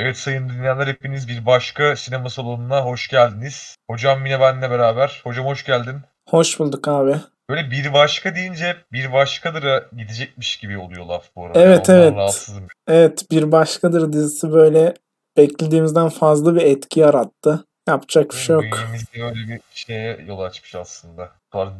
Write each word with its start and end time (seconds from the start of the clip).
Evet 0.00 0.16
sayın 0.16 0.48
dinleyenler 0.48 0.86
hepiniz 0.86 1.28
bir 1.28 1.46
başka 1.46 1.96
sinema 1.96 2.30
salonuna 2.30 2.84
hoş 2.84 3.08
geldiniz. 3.08 3.76
Hocam 3.90 4.26
yine 4.26 4.40
benimle 4.40 4.70
beraber. 4.70 5.20
Hocam 5.24 5.46
hoş 5.46 5.64
geldin. 5.64 5.96
Hoş 6.28 6.58
bulduk 6.60 6.88
abi. 6.88 7.16
Böyle 7.50 7.70
bir 7.70 7.92
başka 7.92 8.34
deyince 8.34 8.76
bir 8.92 9.12
başkadır'a 9.12 9.84
gidecekmiş 9.96 10.56
gibi 10.56 10.78
oluyor 10.78 11.06
laf 11.06 11.24
bu 11.36 11.46
arada. 11.46 11.60
Evet, 11.60 11.90
Ondan 11.90 12.02
evet. 12.02 12.12
rahatsızım. 12.12 12.64
Evet 12.88 13.24
Bir 13.30 13.52
Başkadır 13.52 14.12
dizisi 14.12 14.52
böyle 14.52 14.94
beklediğimizden 15.36 16.08
fazla 16.08 16.54
bir 16.54 16.62
etki 16.62 17.00
yarattı. 17.00 17.64
Yapacak 17.88 18.30
bir 18.30 18.36
şey 18.36 18.54
yok. 18.54 18.64
Bünyemizde 18.64 19.22
öyle 19.22 19.48
bir 19.48 19.60
şeye 19.74 20.24
yol 20.26 20.40
açmış 20.40 20.74
aslında. 20.74 21.30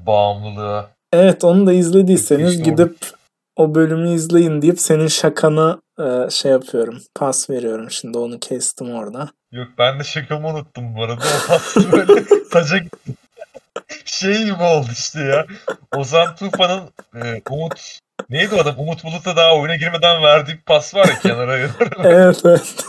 Bağımlılığa. 0.06 0.90
Evet 1.12 1.44
onu 1.44 1.66
da 1.66 1.72
izlediyseniz 1.72 2.50
İşte 2.50 2.70
gidip 2.70 2.96
o 3.58 3.74
bölümü 3.74 4.10
izleyin 4.10 4.62
deyip 4.62 4.80
senin 4.80 5.08
şakanı 5.08 5.82
e, 6.00 6.30
şey 6.30 6.52
yapıyorum. 6.52 7.02
Pas 7.14 7.50
veriyorum 7.50 7.90
şimdi 7.90 8.18
onu 8.18 8.40
kestim 8.40 8.94
orada. 8.94 9.28
Yok 9.52 9.68
ben 9.78 9.98
de 10.00 10.04
şakamı 10.04 10.48
unuttum 10.48 10.94
bu 10.94 11.04
arada. 11.04 11.24
O 11.76 11.92
böyle 11.92 12.24
şey 14.04 14.44
gibi 14.44 14.62
oldu 14.62 14.88
işte 14.92 15.20
ya. 15.20 15.46
Ozan 15.96 16.36
Tufan'ın 16.36 16.82
e, 17.24 17.42
Umut 17.50 17.98
neydi 18.30 18.54
o 18.54 18.58
adam? 18.58 18.74
Umut 18.78 19.04
Bulut'a 19.04 19.36
daha 19.36 19.56
oyuna 19.56 19.76
girmeden 19.76 20.22
verdiği 20.22 20.52
bir 20.52 20.62
pas 20.62 20.94
var 20.94 21.08
ya 21.08 21.18
kenara. 21.18 21.58
Evet 22.04 22.40
evet. 22.44 22.86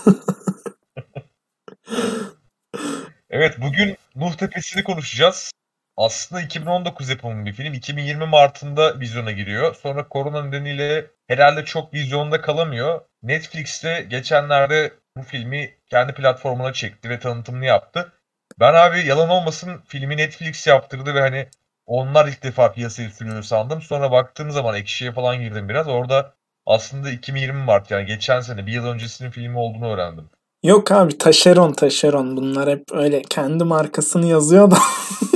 Evet 3.29 3.55
bugün 3.61 3.97
Nuh 4.15 4.33
Tepesi'ni 4.33 4.83
konuşacağız. 4.83 5.51
Aslında 5.99 6.41
2019 6.41 7.09
yapımı 7.09 7.45
bir 7.45 7.53
film. 7.53 7.73
2020 7.73 8.25
Mart'ında 8.25 8.99
vizyona 8.99 9.31
giriyor. 9.31 9.75
Sonra 9.75 10.07
korona 10.07 10.43
nedeniyle 10.43 11.07
herhalde 11.27 11.65
çok 11.65 11.93
vizyonda 11.93 12.41
kalamıyor. 12.41 13.01
Netflix'te 13.23 14.07
geçenlerde 14.09 14.91
bu 15.17 15.21
filmi 15.21 15.73
kendi 15.89 16.13
platformuna 16.13 16.73
çekti 16.73 17.09
ve 17.09 17.19
tanıtımını 17.19 17.65
yaptı. 17.65 18.11
Ben 18.59 18.73
abi 18.73 19.07
yalan 19.07 19.29
olmasın 19.29 19.81
filmi 19.87 20.17
Netflix 20.17 20.67
yaptırdı 20.67 21.15
ve 21.15 21.19
hani 21.19 21.47
onlar 21.85 22.27
ilk 22.27 22.43
defa 22.43 22.71
piyasaya 22.71 23.09
sürüyor 23.09 23.43
sandım. 23.43 23.81
Sonra 23.81 24.11
baktığım 24.11 24.51
zaman 24.51 24.75
Ekşi'ye 24.75 25.11
falan 25.11 25.39
girdim 25.39 25.69
biraz. 25.69 25.87
Orada 25.87 26.33
aslında 26.65 27.09
2020 27.09 27.63
Mart 27.63 27.91
yani 27.91 28.05
geçen 28.05 28.41
sene 28.41 28.67
bir 28.67 28.71
yıl 28.71 28.85
öncesinin 28.85 29.31
filmi 29.31 29.57
olduğunu 29.57 29.93
öğrendim. 29.93 30.29
Yok 30.63 30.91
abi 30.91 31.17
taşeron 31.17 31.73
taşeron 31.73 32.37
bunlar 32.37 32.69
hep 32.69 32.83
öyle 32.91 33.21
kendi 33.21 33.63
markasını 33.63 34.25
yazıyor 34.25 34.71
da. 34.71 34.77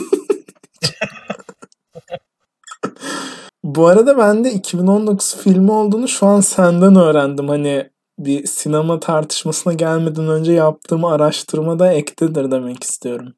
Bu 3.76 3.88
arada 3.88 4.18
ben 4.18 4.44
de 4.44 4.52
2019 4.52 5.36
filmi 5.36 5.72
olduğunu 5.72 6.08
şu 6.08 6.28
an 6.28 6.42
senden 6.42 6.96
öğrendim. 6.96 7.50
Hani 7.50 7.90
bir 8.20 8.46
sinema 8.46 9.00
tartışmasına 9.00 9.74
gelmeden 9.74 10.28
önce 10.28 10.52
yaptığım 10.52 11.06
araştırmada 11.06 11.94
ektedir 11.94 12.52
demek 12.52 12.84
istiyorum. 12.84 13.34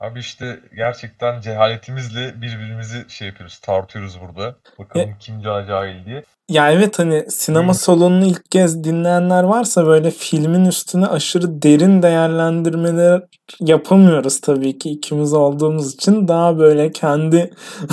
Abi 0.00 0.18
işte 0.20 0.60
gerçekten 0.76 1.40
cehaletimizle 1.40 2.34
birbirimizi 2.42 3.04
şey 3.08 3.28
yapıyoruz, 3.28 3.58
tartıyoruz 3.58 4.18
burada. 4.20 4.56
Bakalım 4.78 5.14
kim 5.20 5.40
ca- 5.40 5.66
cahil 5.66 6.06
diye. 6.06 6.22
Ya 6.48 6.72
evet 6.72 6.98
hani 6.98 7.26
sinema 7.30 7.72
Hı. 7.72 7.78
salonunu 7.78 8.26
ilk 8.26 8.50
kez 8.50 8.84
dinleyenler 8.84 9.42
varsa 9.42 9.86
böyle 9.86 10.10
filmin 10.10 10.64
üstüne 10.64 11.06
aşırı 11.06 11.62
derin 11.62 12.02
değerlendirmeler 12.02 13.22
yapamıyoruz 13.60 14.40
tabii 14.40 14.78
ki 14.78 14.90
ikimiz 14.90 15.32
olduğumuz 15.32 15.94
için 15.94 16.28
daha 16.28 16.58
böyle 16.58 16.92
kendi 16.92 17.50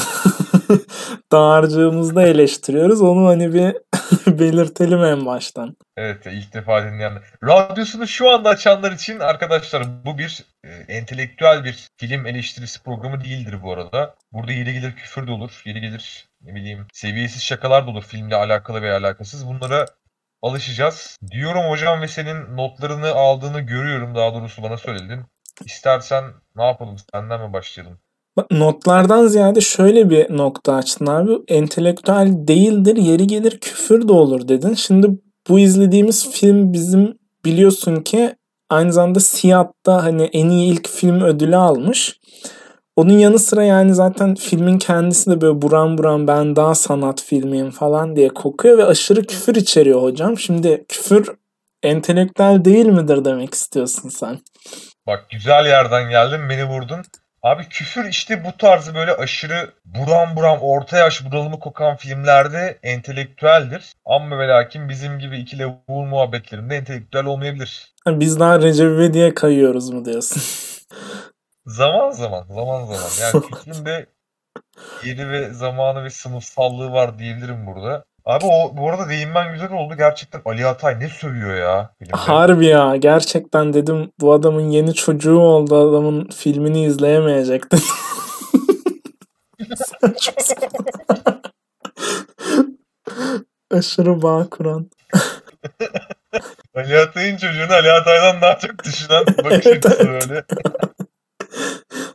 dağarcığımızda 1.31 2.23
eleştiriyoruz. 2.23 3.02
Onu 3.02 3.28
hani 3.28 3.53
bir 3.53 3.75
belirtelim 4.39 5.03
en 5.03 5.25
baştan. 5.25 5.78
Evet 5.97 6.25
ilk 6.25 6.53
defa 6.53 6.83
dinleyenler. 6.83 7.23
Radyosunu 7.44 8.08
şu 8.08 8.30
anda 8.30 8.50
açanlar 8.50 8.91
için 8.91 9.19
arkadaşlar 9.19 10.06
bu 10.06 10.17
bir 10.17 10.45
e, 10.64 10.69
entelektüel 10.69 11.64
bir 11.64 11.88
film 11.97 12.25
eleştirisi 12.25 12.84
programı 12.84 13.23
değildir 13.23 13.64
bu 13.64 13.73
arada. 13.73 14.16
Burada 14.31 14.52
yeri 14.52 14.73
gelir 14.73 14.95
küfür 14.95 15.28
de 15.28 15.31
olur, 15.31 15.61
yeri 15.66 15.81
gelir 15.81 16.28
ne 16.41 16.56
bileyim 16.56 16.88
seviyesiz 16.94 17.44
şakalar 17.44 17.88
da 17.88 17.91
olur 17.91 18.03
filmle 18.03 18.35
alakalı 18.35 18.81
veya 18.81 18.97
alakasız. 18.97 19.47
Bunlara 19.47 19.85
alışacağız. 20.41 21.18
Diyorum 21.31 21.69
hocam 21.69 22.02
ve 22.02 22.07
senin 22.07 22.57
notlarını 22.57 23.12
aldığını 23.12 23.62
görüyorum 23.62 24.16
daha 24.16 24.34
doğrusu 24.34 24.63
bana 24.63 24.78
söyledin. 24.78 25.25
İstersen 25.66 26.23
ne 26.56 26.66
yapalım 26.66 26.96
senden 27.13 27.41
mi 27.41 27.53
başlayalım? 27.53 28.00
Notlardan 28.52 29.28
ziyade 29.28 29.62
şöyle 29.62 30.10
bir 30.10 30.38
nokta 30.38 30.76
açtın 30.76 31.06
abi. 31.06 31.32
Entelektüel 31.48 32.28
değildir, 32.34 32.98
yeri 32.98 33.28
gelir 33.28 33.60
küfür 33.60 34.08
de 34.08 34.12
olur 34.12 34.48
dedin. 34.48 34.74
Şimdi 34.74 35.08
bu 35.50 35.60
izlediğimiz 35.60 36.32
film 36.32 36.74
bizim 36.74 37.18
biliyorsun 37.46 37.96
ki 37.96 38.36
aynı 38.70 38.94
zamanda 38.94 39.20
Siyat'ta 39.20 40.04
hani 40.04 40.24
en 40.24 40.50
iyi 40.50 40.74
ilk 40.74 40.90
film 40.90 41.22
ödülü 41.22 41.56
almış. 41.56 42.20
Onun 42.96 43.18
yanı 43.18 43.40
sıra 43.40 43.64
yani 43.64 43.94
zaten 43.94 44.36
filmin 44.36 44.78
kendisi 44.78 45.32
de 45.32 45.42
böyle 45.42 45.62
buram 45.62 45.98
buram 45.98 46.28
ben 46.28 46.56
daha 46.56 46.76
sanat 46.76 47.22
filmiyim 47.22 47.72
falan 47.72 48.16
diye 48.16 48.30
kokuyor 48.30 48.78
ve 48.78 48.86
aşırı 48.86 49.24
küfür 49.24 49.56
içeriyor 49.56 50.02
hocam. 50.02 50.38
Şimdi 50.38 50.86
küfür 50.90 51.36
entelektüel 51.84 52.66
değil 52.66 52.86
midir 52.86 53.26
demek 53.26 53.54
istiyorsun 53.54 54.10
sen? 54.10 54.40
Bak 55.08 55.30
güzel 55.32 55.66
yerden 55.66 56.10
geldin 56.10 56.50
beni 56.50 56.66
vurdun. 56.66 57.02
Abi 57.44 57.70
küfür 57.70 58.06
işte 58.06 58.46
bu 58.46 58.58
tarzı 58.58 58.96
böyle 58.96 59.14
aşırı 59.14 59.72
buram 59.86 60.36
buram 60.36 60.59
orta 60.62 60.98
yaş 60.98 61.26
bunalımı 61.26 61.59
kokan 61.59 61.96
filmlerde 61.96 62.80
entelektüeldir. 62.84 63.94
Ama 64.06 64.40
ve 64.40 64.48
lakin 64.48 64.90
bizim 64.90 65.20
gibi 65.20 65.38
iki 65.38 65.59
levuğun 65.59 66.08
muhabbetlerinde 66.08 66.76
entelektüel 66.76 67.26
olmayabilir. 67.26 67.94
Ha, 68.06 68.20
Biz 68.20 68.40
daha 68.40 68.59
Recep 68.62 68.86
İvedik'e 68.86 69.34
kayıyoruz 69.34 69.90
mu 69.90 70.06
diyorsun? 70.06 70.42
Zaman 71.66 72.12
zaman, 72.12 72.44
zaman 72.50 72.86
zaman. 72.86 73.09
Yani 73.22 73.44
fikrin 73.64 73.86
de 73.86 74.06
yeri 75.06 75.30
ve 75.30 75.53
zamanı 75.53 76.03
ve 76.03 76.09
sınıfsallığı 76.09 76.92
var 76.92 77.20
diyebilirim 77.20 77.68
burada. 77.68 78.06
Abi 78.25 78.45
o 78.45 78.78
bu 78.78 78.89
arada 78.89 79.09
değinmen 79.09 79.53
güzel 79.53 79.72
oldu. 79.72 79.94
Gerçekten 79.97 80.41
Ali 80.45 80.66
Atay 80.67 81.00
ne 81.00 81.09
sövüyor 81.09 81.56
ya 81.56 81.89
filmde. 82.00 82.16
Harbi 82.17 82.66
ya 82.66 82.95
gerçekten 82.95 83.73
dedim 83.73 84.11
bu 84.19 84.34
adamın 84.34 84.69
yeni 84.69 84.94
çocuğu 84.94 85.39
oldu 85.39 85.89
adamın 85.89 86.29
filmini 86.29 86.85
izleyemeyecektim. 86.85 87.79
Saçma. 89.75 90.34
Aşırı 93.72 94.22
bağ 94.22 94.47
kuran. 94.51 94.90
Ali 96.75 97.00
Atay'ın 97.00 97.38
çocuğunu 97.38 97.73
Ali 97.73 97.91
Atay'dan 97.91 98.41
daha 98.41 98.59
çok 98.59 98.84
düşünen 98.84 99.25
bakış 99.44 99.66
Evet, 99.67 99.85
açısı 99.85 100.07
böyle. 100.07 100.44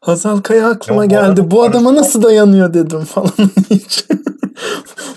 Hazal 0.00 0.40
Kaya 0.40 0.68
aklıma 0.68 1.04
Ya 1.04 1.10
bu 1.10 1.14
geldi. 1.14 1.26
adam 1.40 1.50
Bu 1.50 1.62
adama 1.62 1.94
nasıl 1.94 2.22
dayanıyor 2.22 2.74
dedim 2.74 3.04
falan. 3.04 3.30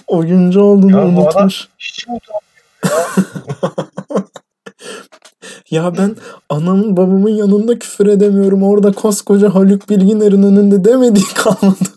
Oyuncu 0.07 0.61
olduğunu 0.61 0.91
Ya 0.91 1.05
unutmuş. 1.05 1.67
Hiç 1.79 2.07
mi 2.07 2.13
utanmıyor? 2.13 2.51
Ya 5.71 5.97
ben 5.97 6.15
anamın 6.49 6.97
babamın 6.97 7.29
yanında 7.29 7.79
küfür 7.79 8.07
edemiyorum. 8.07 8.63
Orada 8.63 8.91
koskoca 8.91 9.55
Haluk 9.55 9.89
Bilginer'in 9.89 10.43
önünde 10.43 10.83
demediği 10.85 11.25
kalmadı. 11.35 11.75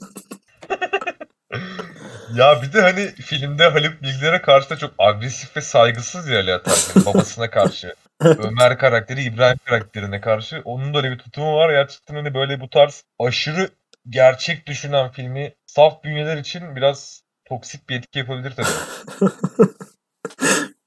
Ya 2.37 2.63
bir 2.63 2.73
de 2.73 2.81
hani 2.81 3.07
filmde 3.07 3.65
Haluk 3.65 4.03
Bilginer'e 4.03 4.43
karşı 4.43 4.71
da 4.71 4.77
çok 4.77 4.95
agresif 4.99 5.57
ve 5.57 5.61
saygısız 5.61 6.29
ya 6.29 6.39
Ali 6.39 6.55
Atay. 6.55 6.75
Babasına 7.07 7.51
karşı. 7.51 7.95
Ömer 8.21 8.79
karakteri 8.79 9.23
İbrahim 9.23 9.59
karakterine 9.65 10.21
karşı. 10.21 10.63
Onun 10.65 10.95
da 10.95 10.99
öyle 10.99 11.11
bir 11.11 11.19
tutumu 11.19 11.57
var. 11.57 11.71
Gerçekten 11.71 12.15
hani 12.15 12.35
böyle 12.35 12.61
bu 12.61 12.71
tarz 12.71 13.05
aşırı 13.21 13.69
gerçek 14.09 14.67
düşünen 14.67 15.11
filmi 15.11 15.55
saf 15.67 16.05
bünyeler 16.05 16.37
için 16.37 16.77
biraz 16.77 17.24
toksik 17.49 17.89
bir 17.89 17.99
etki 17.99 18.19
yapabilir 18.19 18.53
tabii. 18.57 19.31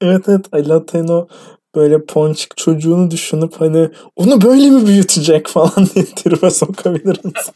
Evet 0.00 0.28
evet 0.28 0.46
Ali 0.52 0.74
Atay'ın 0.74 1.08
o 1.08 1.28
böyle 1.74 2.04
ponçik 2.04 2.56
çocuğunu 2.56 3.10
düşünüp 3.10 3.60
hani 3.60 3.90
onu 4.16 4.42
böyle 4.42 4.70
mi 4.70 4.86
büyütecek 4.86 5.46
falan 5.46 5.86
diye 5.94 6.04
tribe 6.04 6.50
sokabilir 6.50 7.20
insan. 7.24 7.54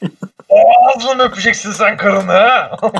Ağzını 0.96 1.14
mı 1.14 1.22
öpeceksin 1.22 1.72
sen 1.72 1.96
karını 1.96 2.32
ha? 2.32 2.76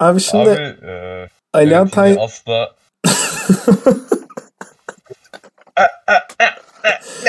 Abi 0.00 0.20
şimdi 0.20 0.50
Abi 0.50 0.86
e, 0.86 1.28
Ali 1.52 1.76
asla 1.76 2.74
E, 5.78 5.82
e, 6.12 6.44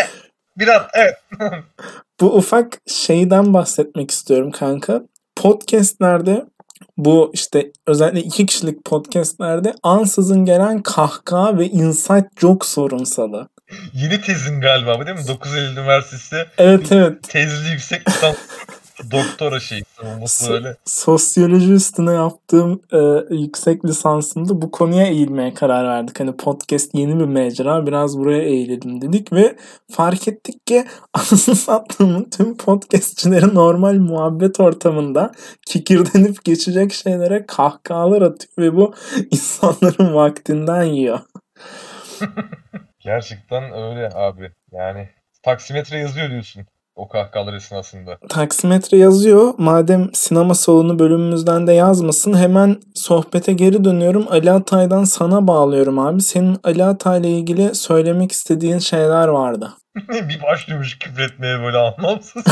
e? 0.02 0.21
Biraz 0.62 0.82
evet. 0.94 1.16
bu 2.22 2.36
ufak 2.36 2.78
şeyden 2.88 3.54
bahsetmek 3.54 4.12
istiyorum 4.12 4.52
kanka. 4.52 5.02
Podcast'lerde 5.36 6.46
bu 6.98 7.32
işte 7.34 7.72
özellikle 7.88 8.20
iki 8.22 8.46
kişilik 8.46 8.86
podcast'lerde 8.86 9.76
ansızın 9.84 10.46
gelen 10.46 10.82
kahkaha 10.82 11.58
ve 11.58 11.66
inside 11.68 12.30
joke 12.40 12.68
sorunsalı. 12.68 13.50
Yeni 13.94 14.22
tezin 14.22 14.62
galiba 14.62 15.00
bu 15.00 15.06
değil 15.06 15.18
mi? 15.18 15.28
9 15.28 15.56
Eylül 15.56 15.72
Üniversitesi 15.72 16.46
Evet 16.58 16.92
evet. 16.92 17.24
tezli 17.24 17.72
yüksek 17.72 18.10
lisans 18.10 18.36
Doktora 19.12 19.60
şey 19.60 19.84
savunması 20.02 20.46
So- 20.46 20.50
böyle. 20.52 20.76
sosyoloji 20.86 21.74
üstüne 21.74 22.12
yaptığım 22.14 22.82
e, 22.92 23.00
yüksek 23.36 23.86
lisansımda 23.86 24.62
bu 24.62 24.72
konuya 24.72 25.08
eğilmeye 25.08 25.54
karar 25.54 25.88
verdik. 25.88 26.20
Hani 26.20 26.38
podcast 26.38 26.96
yeni 26.96 27.20
bir 27.20 27.26
mecra 27.26 27.88
biraz 27.88 28.18
buraya 28.20 28.44
eğilelim 28.44 29.02
dedik 29.02 29.34
ve 29.34 29.56
fark 29.92 30.28
ettik 30.28 30.68
ki 30.68 30.86
anasını 31.14 31.56
sattığımın 31.56 32.30
tüm 32.30 32.58
podcastçileri 32.58 33.54
normal 33.56 33.94
muhabbet 33.94 34.60
ortamında 34.60 35.32
kikirdenip 35.68 36.44
geçecek 36.44 36.94
şeylere 36.94 37.46
kahkahalar 37.46 38.22
atıyor 38.22 38.58
ve 38.58 38.76
bu 38.76 38.94
insanların 39.32 40.14
vaktinden 40.14 40.84
yiyor. 40.84 41.20
Gerçekten 43.00 43.64
öyle 43.64 44.10
abi. 44.14 44.52
Yani 44.72 45.10
taksimetre 45.44 45.98
yazıyor 45.98 46.30
diyorsun 46.30 46.66
o 47.02 47.08
kahkahalar 47.08 47.54
esnasında. 47.54 48.18
Taksimetre 48.30 48.98
yazıyor. 48.98 49.54
Madem 49.58 50.10
sinema 50.14 50.54
salonu 50.54 51.00
bölümümüzden 51.00 51.68
de 51.68 51.74
yazmasın 51.74 52.38
hemen 52.38 52.82
sohbete 52.96 53.54
geri 53.54 53.84
dönüyorum. 53.84 54.28
Ali 54.30 54.52
Atay'dan 54.52 55.04
sana 55.04 55.48
bağlıyorum 55.48 56.00
abi. 56.00 56.22
Senin 56.22 56.58
Ali 56.64 56.84
Atay'la 56.84 57.30
ilgili 57.30 57.76
söylemek 57.76 58.32
istediğin 58.32 58.80
şeyler 58.80 59.28
vardı. 59.28 59.74
bir 60.10 60.42
başlıyormuş 60.44 61.00
küfretmeye 61.00 61.60
böyle 61.60 61.78
anlamsız. 61.78 62.44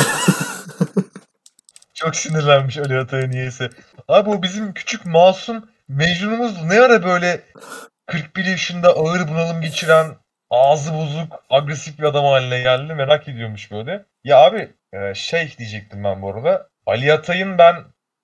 Çok 1.93 2.15
sinirlenmiş 2.15 2.77
Ali 2.77 2.97
Atay'a 2.97 3.27
niyeyse. 3.27 3.69
Abi 4.07 4.29
o 4.29 4.41
bizim 4.43 4.73
küçük 4.73 5.05
masum 5.05 5.63
Mecnun'umuz 5.87 6.63
ne 6.63 6.79
ara 6.79 7.03
böyle 7.03 7.41
41 8.05 8.45
yaşında 8.45 8.89
ağır 8.89 9.27
bunalım 9.27 9.61
geçiren 9.61 10.05
ağzı 10.49 10.93
bozuk 10.93 11.43
agresif 11.49 11.99
bir 11.99 12.03
adam 12.03 12.25
haline 12.25 12.61
geldi 12.61 12.93
merak 12.93 13.27
ediyormuş 13.27 13.71
böyle. 13.71 14.05
Ya 14.23 14.37
abi 14.37 14.73
e, 14.93 15.13
şey 15.13 15.57
diyecektim 15.57 16.03
ben 16.03 16.21
bu 16.21 16.29
arada. 16.29 16.69
Ali 16.85 17.13
Atay'ın 17.13 17.57
ben 17.57 17.75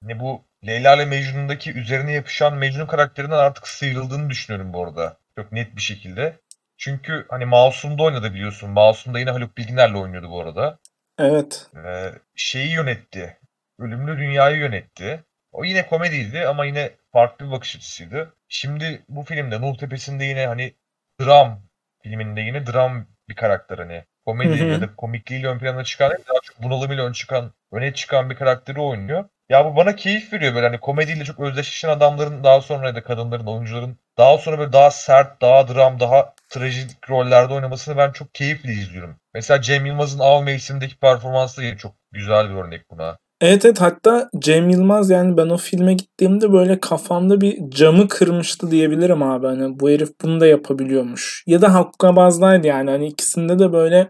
ne 0.01 0.19
bu 0.19 0.45
Leyla 0.67 0.95
ile 0.95 1.05
Mecnun'daki 1.05 1.73
üzerine 1.73 2.11
yapışan 2.11 2.53
Mecnun 2.53 2.85
karakterinden 2.85 3.37
artık 3.37 3.67
sıyrıldığını 3.67 4.29
düşünüyorum 4.29 4.73
bu 4.73 4.83
arada. 4.83 5.17
Çok 5.37 5.51
net 5.51 5.75
bir 5.75 5.81
şekilde. 5.81 6.39
Çünkü 6.77 7.25
hani 7.29 7.45
Masum'da 7.45 8.03
oynadı 8.03 8.33
biliyorsun. 8.33 8.69
Masum'da 8.69 9.19
yine 9.19 9.31
Haluk 9.31 9.57
Bilginer'le 9.57 9.95
oynuyordu 9.95 10.29
bu 10.29 10.41
arada. 10.41 10.79
Evet. 11.19 11.67
Ee, 11.85 12.11
şeyi 12.35 12.71
yönetti. 12.71 13.37
Ölümlü 13.79 14.17
Dünya'yı 14.17 14.57
yönetti. 14.57 15.23
O 15.51 15.63
yine 15.63 15.87
komediydi 15.87 16.47
ama 16.47 16.65
yine 16.65 16.91
farklı 17.11 17.45
bir 17.45 17.51
bakış 17.51 17.75
açısıydı. 17.75 18.33
Şimdi 18.49 19.05
bu 19.09 19.23
filmde 19.23 19.61
Nuh 19.61 19.77
Tepesi'nde 19.77 20.23
yine 20.23 20.47
hani 20.47 20.75
dram 21.21 21.61
filminde 22.03 22.41
yine 22.41 22.67
dram 22.67 23.07
bir 23.29 23.35
karakter 23.35 23.77
hani. 23.77 24.03
Komedi 24.25 24.71
ya 24.71 24.81
da 24.81 24.95
komikliğiyle 24.95 25.47
ön 25.47 25.59
plana 25.59 25.83
çıkan 25.83 26.09
değil, 26.09 26.25
daha 26.29 26.39
çok 26.43 26.63
bunalımıyla 26.63 27.05
ön 27.05 27.11
çıkan, 27.11 27.51
öne 27.71 27.93
çıkan 27.93 28.29
bir 28.29 28.35
karakteri 28.35 28.79
oynuyor. 28.81 29.25
Ya 29.49 29.65
bu 29.65 29.75
bana 29.75 29.95
keyif 29.95 30.33
veriyor 30.33 30.55
böyle 30.55 30.67
hani 30.67 30.79
komediyle 30.79 31.23
çok 31.23 31.39
özdeşleşen 31.39 31.89
adamların 31.89 32.43
daha 32.43 32.61
sonra 32.61 32.87
ya 32.87 32.95
da 32.95 33.03
kadınların, 33.03 33.45
oyuncuların 33.45 33.97
daha 34.17 34.37
sonra 34.37 34.59
böyle 34.59 34.73
daha 34.73 34.91
sert, 34.91 35.41
daha 35.41 35.67
dram, 35.67 35.99
daha 35.99 36.33
trajik 36.49 37.09
rollerde 37.09 37.53
oynamasını 37.53 37.97
ben 37.97 38.11
çok 38.11 38.35
keyifle 38.35 38.71
izliyorum. 38.71 39.15
Mesela 39.33 39.61
Cem 39.61 39.85
Yılmaz'ın 39.85 40.19
Av 40.19 40.43
Mevsimi'ndeki 40.43 40.97
performansı 40.97 41.61
da 41.61 41.77
çok 41.77 41.95
güzel 42.11 42.49
bir 42.49 42.55
örnek 42.55 42.89
buna. 42.91 43.17
Evet 43.41 43.65
evet 43.65 43.81
hatta 43.81 44.29
Cem 44.39 44.69
Yılmaz 44.69 45.09
yani 45.09 45.37
ben 45.37 45.49
o 45.49 45.57
filme 45.57 45.93
gittiğimde 45.93 46.53
böyle 46.53 46.79
kafamda 46.79 47.41
bir 47.41 47.69
camı 47.69 48.07
kırmıştı 48.07 48.71
diyebilirim 48.71 49.23
abi. 49.23 49.47
Hani 49.47 49.79
bu 49.79 49.89
herif 49.89 50.09
bunu 50.21 50.39
da 50.39 50.47
yapabiliyormuş. 50.47 51.43
Ya 51.47 51.61
da 51.61 51.73
Hakkabaz'daydı 51.73 52.67
yani. 52.67 52.89
Hani 52.89 53.07
ikisinde 53.07 53.59
de 53.59 53.73
böyle 53.73 54.09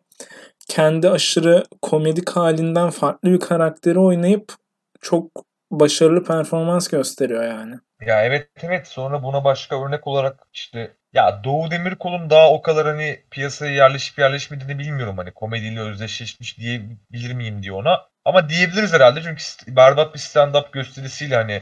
kendi 0.68 1.10
aşırı 1.10 1.64
komedik 1.82 2.30
halinden 2.30 2.90
farklı 2.90 3.32
bir 3.32 3.40
karakteri 3.40 4.00
oynayıp 4.00 4.54
çok 5.02 5.32
başarılı 5.72 6.24
performans 6.24 6.88
gösteriyor 6.88 7.44
yani. 7.44 7.76
Ya 8.02 8.26
evet 8.26 8.50
evet 8.64 8.88
sonra 8.88 9.24
buna 9.24 9.44
başka 9.44 9.86
örnek 9.86 10.08
olarak 10.08 10.48
işte 10.54 10.96
ya 11.16 11.44
Doğu 11.44 11.72
Demirkol'un 11.72 12.30
daha 12.30 12.52
o 12.52 12.62
kadar 12.62 12.88
hani 12.88 13.20
piyasaya 13.32 13.72
yerleşip 13.72 14.20
yerleşmediğini 14.20 14.80
bilmiyorum 14.80 15.18
hani 15.18 15.32
komediyle 15.32 15.82
özdeşleşmiş 15.82 16.58
diyebilir 16.58 17.34
miyim 17.34 17.64
diye 17.64 17.74
ona. 17.74 18.02
Ama 18.26 18.50
diyebiliriz 18.50 18.94
herhalde 18.94 19.22
çünkü 19.24 19.76
berbat 19.76 20.14
bir 20.14 20.20
stand-up 20.20 20.72
gösterisiyle 20.72 21.36
hani 21.36 21.62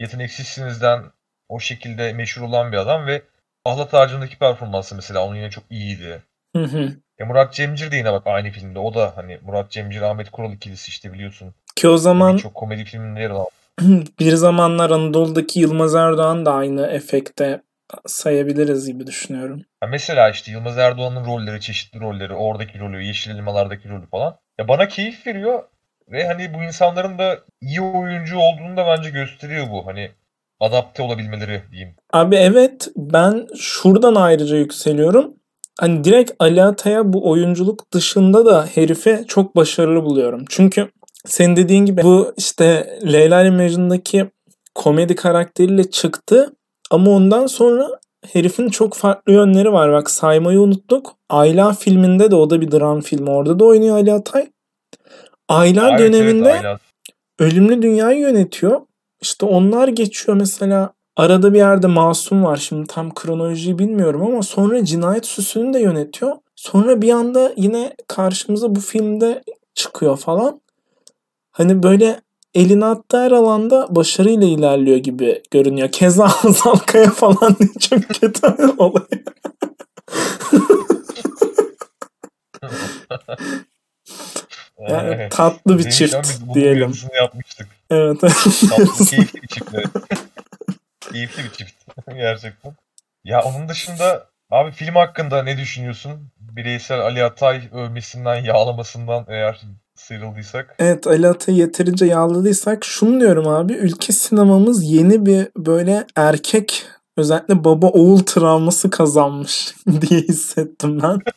yeteneksizsinizden 0.00 1.02
o 1.48 1.60
şekilde 1.60 2.12
meşhur 2.12 2.42
olan 2.42 2.72
bir 2.72 2.76
adam 2.76 3.06
ve 3.06 3.22
Ahlat 3.64 3.94
Ağacı'ndaki 3.94 4.38
performansı 4.38 4.94
mesela 4.94 5.24
onun 5.24 5.36
yine 5.36 5.50
çok 5.50 5.64
iyiydi. 5.70 6.22
Hı 6.56 6.62
hı. 6.62 6.92
E 7.18 7.24
Murat 7.24 7.54
Cemcir 7.54 7.90
de 7.90 7.96
yine 7.96 8.12
bak 8.12 8.26
aynı 8.26 8.50
filmde. 8.50 8.78
O 8.78 8.94
da 8.94 9.12
hani 9.16 9.38
Murat 9.42 9.70
Cemcir, 9.70 10.02
Ahmet 10.02 10.30
Kural 10.30 10.52
ikilisi 10.52 10.88
işte 10.88 11.12
biliyorsun. 11.12 11.54
Ki 11.76 11.88
o 11.88 11.96
zaman 11.96 12.36
Birçok 12.36 12.54
komedi 12.54 12.84
filminde 12.84 13.20
yer 13.20 13.30
alan. 13.30 13.46
bir 14.20 14.32
zamanlar 14.32 14.90
Anadolu'daki 14.90 15.60
Yılmaz 15.60 15.94
Erdoğan 15.94 16.46
da 16.46 16.54
aynı 16.54 16.86
efekte 16.86 17.60
sayabiliriz 18.06 18.86
gibi 18.86 19.06
düşünüyorum. 19.06 19.62
Ya 19.82 19.88
mesela 19.88 20.30
işte 20.30 20.52
Yılmaz 20.52 20.78
Erdoğan'ın 20.78 21.26
rolleri, 21.26 21.60
çeşitli 21.60 22.00
rolleri, 22.00 22.34
oradaki 22.34 22.78
rolü, 22.78 23.04
Yeşil 23.04 23.30
Elmalar'daki 23.30 23.88
rolü 23.88 24.06
falan. 24.06 24.36
Ya 24.58 24.68
bana 24.68 24.88
keyif 24.88 25.26
veriyor 25.26 25.62
ve 26.08 26.26
hani 26.26 26.54
bu 26.54 26.64
insanların 26.64 27.18
da 27.18 27.38
iyi 27.60 27.80
oyuncu 27.80 28.38
olduğunu 28.38 28.76
da 28.76 28.86
bence 28.86 29.10
gösteriyor 29.10 29.66
bu. 29.70 29.86
Hani 29.86 30.10
adapte 30.60 31.02
olabilmeleri 31.02 31.62
diyeyim. 31.70 31.94
Abi 32.12 32.36
evet 32.36 32.88
ben 32.96 33.46
şuradan 33.58 34.14
ayrıca 34.14 34.56
yükseliyorum. 34.56 35.34
Hani 35.80 36.04
direkt 36.04 36.32
Ali 36.38 36.62
Atay'a 36.62 37.12
bu 37.12 37.30
oyunculuk 37.30 37.92
dışında 37.92 38.46
da 38.46 38.66
herifi 38.74 39.24
çok 39.28 39.56
başarılı 39.56 40.04
buluyorum. 40.04 40.44
Çünkü 40.48 40.90
senin 41.26 41.56
dediğin 41.56 41.86
gibi 41.86 42.02
bu 42.02 42.34
işte 42.36 42.98
Leyla 43.12 43.42
ile 43.42 43.50
Mecnun'daki 43.50 44.30
komedi 44.74 45.14
karakteriyle 45.14 45.90
çıktı. 45.90 46.52
Ama 46.90 47.10
ondan 47.10 47.46
sonra 47.46 47.88
herifin 48.32 48.68
çok 48.68 48.94
farklı 48.94 49.32
yönleri 49.32 49.72
var. 49.72 49.92
Bak 49.92 50.10
saymayı 50.10 50.60
unuttuk. 50.60 51.16
Ayla 51.28 51.72
filminde 51.72 52.30
de 52.30 52.34
o 52.34 52.50
da 52.50 52.60
bir 52.60 52.70
dram 52.70 53.00
filmi. 53.00 53.30
Orada 53.30 53.58
da 53.58 53.64
oynuyor 53.64 53.96
Ali 53.96 54.12
Atay. 54.12 54.50
Ayla 55.48 55.90
Evet, 55.90 55.98
döneminde 55.98 56.60
evet. 56.64 56.80
Ölümlü 57.38 57.82
Dünya'yı 57.82 58.18
yönetiyor. 58.20 58.80
İşte 59.22 59.46
onlar 59.46 59.88
geçiyor 59.88 60.36
mesela 60.36 60.92
arada 61.16 61.52
bir 61.52 61.58
yerde 61.58 61.86
Masum 61.86 62.44
var. 62.44 62.56
Şimdi 62.56 62.86
tam 62.86 63.14
kronolojiyi 63.14 63.78
bilmiyorum 63.78 64.22
ama 64.22 64.42
sonra 64.42 64.84
Cinayet 64.84 65.26
Süsü'nü 65.26 65.74
de 65.74 65.80
yönetiyor. 65.80 66.36
Sonra 66.56 67.02
bir 67.02 67.10
anda 67.10 67.52
yine 67.56 67.94
karşımıza 68.08 68.74
bu 68.74 68.80
filmde 68.80 69.42
çıkıyor 69.74 70.16
falan. 70.16 70.60
Hani 71.50 71.82
böyle 71.82 72.20
elini 72.54 72.84
attığı 72.84 73.24
her 73.24 73.30
alanda 73.30 73.96
başarıyla 73.96 74.46
ilerliyor 74.46 74.96
gibi 74.96 75.42
görünüyor. 75.50 75.92
Keza 75.92 76.28
Hazal 76.28 76.76
Kaya 76.76 77.10
falan 77.10 77.56
diye 77.58 77.68
çok 77.80 78.08
kötü 78.20 78.46
oluyor. 78.78 79.06
Yani 84.88 85.28
tatlı 85.28 85.78
bir 85.78 85.90
çift 85.90 86.28
diyelim. 86.54 86.92
yapmıştık. 87.20 87.68
Evet. 87.90 88.20
Tatlı, 88.20 89.06
keyifli 89.10 89.42
bir 89.42 89.46
çift. 89.48 89.70
keyifli 91.00 91.44
bir 91.44 91.50
çift. 91.50 91.74
Gerçekten. 92.14 92.72
Ya 93.24 93.42
onun 93.42 93.68
dışında 93.68 94.26
abi 94.50 94.72
film 94.72 94.94
hakkında 94.94 95.42
ne 95.42 95.58
düşünüyorsun? 95.58 96.30
Bireysel 96.40 97.00
Ali 97.00 97.24
Atay 97.24 97.68
övmesinden, 97.72 98.44
yağlamasından 98.44 99.24
eğer 99.28 99.60
sıyrıldıysak. 99.94 100.74
Evet 100.78 101.06
Ali 101.06 101.28
Atay'ı 101.28 101.58
yeterince 101.58 102.06
yağladıysak 102.06 102.84
şunu 102.84 103.20
diyorum 103.20 103.48
abi. 103.48 103.72
Ülke 103.72 104.12
sinemamız 104.12 104.84
yeni 104.84 105.26
bir 105.26 105.48
böyle 105.56 106.06
erkek 106.16 106.86
özellikle 107.16 107.64
baba 107.64 107.86
oğul 107.86 108.18
travması 108.18 108.90
kazanmış 108.90 109.74
diye 110.00 110.20
hissettim 110.20 111.02
ben. 111.02 111.18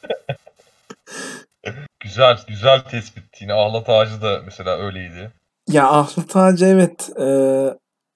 Güzel, 1.99 2.37
güzel 2.47 2.79
tespit. 2.79 3.41
Yine 3.41 3.53
Ahlat 3.53 3.89
Ağacı 3.89 4.21
da 4.21 4.41
mesela 4.45 4.77
öyleydi. 4.77 5.31
Ya 5.69 5.87
Ahlat 5.89 6.35
Ağacı 6.35 6.65
evet 6.65 7.09
e, 7.19 7.27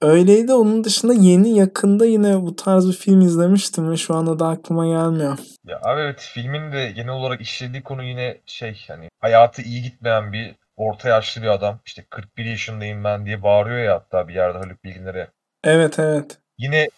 öyleydi. 0.01 0.53
Onun 0.53 0.83
dışında 0.83 1.13
yeni 1.13 1.57
yakında 1.57 2.05
yine 2.05 2.41
bu 2.41 2.55
tarz 2.55 2.87
bir 2.87 2.93
film 2.93 3.21
izlemiştim 3.21 3.91
ve 3.91 3.97
şu 3.97 4.15
anda 4.15 4.39
da 4.39 4.47
aklıma 4.47 4.85
gelmiyor. 4.85 5.37
Ya 5.65 5.79
abi 5.83 6.01
evet 6.01 6.29
filmin 6.33 6.71
de 6.71 6.91
genel 6.91 7.13
olarak 7.13 7.41
işlediği 7.41 7.83
konu 7.83 8.03
yine 8.03 8.37
şey 8.45 8.85
hani 8.87 9.09
hayatı 9.19 9.61
iyi 9.61 9.81
gitmeyen 9.81 10.33
bir 10.33 10.55
orta 10.77 11.09
yaşlı 11.09 11.41
bir 11.41 11.47
adam. 11.47 11.79
İşte 11.85 12.05
41 12.09 12.45
yaşındayım 12.45 13.03
ben 13.03 13.25
diye 13.25 13.43
bağırıyor 13.43 13.79
ya 13.79 13.93
hatta 13.93 14.27
bir 14.27 14.33
yerde 14.33 14.57
Haluk 14.57 14.83
Bilginer'e. 14.83 15.27
Evet 15.63 15.99
evet. 15.99 16.37
Yine 16.57 16.89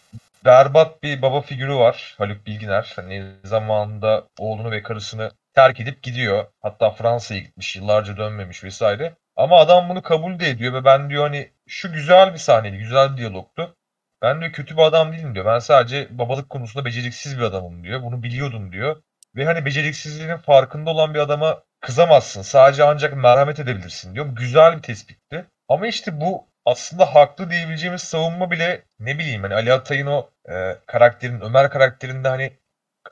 berbat 0.44 1.02
bir 1.02 1.22
baba 1.22 1.40
figürü 1.40 1.74
var 1.74 2.14
Haluk 2.18 2.46
Bilginer. 2.46 2.92
Hani 2.96 3.24
zamanında 3.44 4.24
oğlunu 4.38 4.70
ve 4.70 4.82
karısını 4.82 5.30
terk 5.54 5.80
edip 5.80 6.02
gidiyor. 6.02 6.44
Hatta 6.62 6.90
Fransa'ya 6.90 7.40
gitmiş, 7.40 7.76
yıllarca 7.76 8.16
dönmemiş 8.16 8.64
vesaire. 8.64 9.14
Ama 9.36 9.58
adam 9.58 9.88
bunu 9.88 10.02
kabul 10.02 10.38
de 10.38 10.48
ediyor 10.48 10.72
ve 10.72 10.84
ben 10.84 11.10
diyor 11.10 11.24
hani 11.24 11.50
şu 11.66 11.92
güzel 11.92 12.32
bir 12.32 12.38
sahneydi, 12.38 12.78
güzel 12.78 13.12
bir 13.12 13.16
diyalogtu. 13.16 13.76
Ben 14.22 14.40
diyor 14.40 14.52
kötü 14.52 14.76
bir 14.76 14.82
adam 14.82 15.12
değilim 15.12 15.34
diyor. 15.34 15.46
Ben 15.46 15.58
sadece 15.58 16.18
babalık 16.18 16.50
konusunda 16.50 16.84
beceriksiz 16.84 17.38
bir 17.38 17.42
adamım 17.42 17.84
diyor. 17.84 18.02
Bunu 18.02 18.22
biliyordum 18.22 18.72
diyor. 18.72 19.02
Ve 19.36 19.44
hani 19.44 19.64
beceriksizliğinin 19.64 20.36
farkında 20.36 20.90
olan 20.90 21.14
bir 21.14 21.18
adama 21.18 21.62
kızamazsın. 21.80 22.42
Sadece 22.42 22.84
ancak 22.84 23.16
merhamet 23.16 23.60
edebilirsin 23.60 24.14
diyor. 24.14 24.26
Güzel 24.26 24.76
bir 24.76 24.82
tespitti. 24.82 25.44
Ama 25.68 25.86
işte 25.86 26.20
bu 26.20 26.46
aslında 26.64 27.14
haklı 27.14 27.50
diyebileceğimiz 27.50 28.02
savunma 28.02 28.50
bile 28.50 28.82
ne 29.00 29.18
bileyim 29.18 29.42
hani 29.42 29.54
Ali 29.54 29.72
Atay'ın 29.72 30.06
o 30.06 30.30
e, 30.48 30.76
karakterin 30.86 31.40
Ömer 31.40 31.70
karakterinde 31.70 32.28
hani 32.28 32.52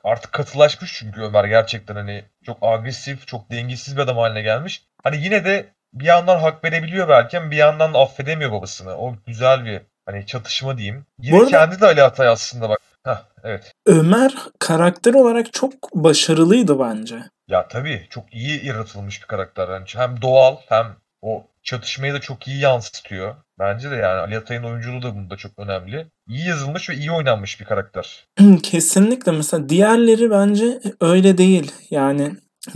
artık 0.03 0.31
katılaşmış 0.31 0.93
çünkü 0.99 1.21
Ömer 1.21 1.45
gerçekten 1.45 1.95
hani 1.95 2.25
çok 2.45 2.57
agresif, 2.61 3.27
çok 3.27 3.51
dengesiz 3.51 3.97
bir 3.97 4.01
adam 4.01 4.17
haline 4.17 4.41
gelmiş. 4.41 4.83
Hani 5.03 5.17
yine 5.17 5.45
de 5.45 5.65
bir 5.93 6.05
yandan 6.05 6.39
hak 6.39 6.63
verebiliyor 6.63 7.09
belki 7.09 7.37
ama 7.39 7.51
bir 7.51 7.57
yandan 7.57 7.93
da 7.93 7.99
affedemiyor 7.99 8.51
babasını. 8.51 8.97
O 8.97 9.15
güzel 9.27 9.65
bir 9.65 9.81
hani 10.05 10.25
çatışma 10.25 10.77
diyeyim. 10.77 11.05
Yine 11.21 11.37
arada- 11.37 11.49
kendi 11.49 11.81
de 11.81 11.85
Ali 11.85 12.03
Atay 12.03 12.27
aslında 12.27 12.69
bak. 12.69 12.79
Heh, 13.05 13.23
evet. 13.43 13.71
Ömer 13.85 14.33
karakter 14.59 15.13
olarak 15.13 15.53
çok 15.53 15.73
başarılıydı 15.95 16.79
bence. 16.79 17.15
Ya 17.47 17.67
tabii 17.67 18.07
çok 18.09 18.33
iyi 18.33 18.65
yaratılmış 18.65 19.21
bir 19.21 19.27
karakter. 19.27 19.69
Yani 19.69 19.85
hem 19.95 20.21
doğal 20.21 20.55
hem 20.69 20.85
o 21.21 21.43
çatışmayı 21.63 22.13
da 22.13 22.19
çok 22.19 22.47
iyi 22.47 22.59
yansıtıyor. 22.59 23.35
Bence 23.59 23.91
de 23.91 23.95
yani 23.95 24.19
Ali 24.19 24.37
Atay'ın 24.37 24.63
oyunculuğu 24.63 25.01
da 25.01 25.15
bunda 25.15 25.35
çok 25.37 25.51
önemli. 25.59 26.07
İyi 26.27 26.47
yazılmış 26.47 26.89
ve 26.89 26.95
iyi 26.95 27.11
oynanmış 27.11 27.59
bir 27.59 27.65
karakter. 27.65 28.25
Kesinlikle 28.63 29.31
mesela 29.31 29.69
diğerleri 29.69 30.31
bence 30.31 30.79
öyle 31.01 31.37
değil. 31.37 31.71
Yani 31.89 32.31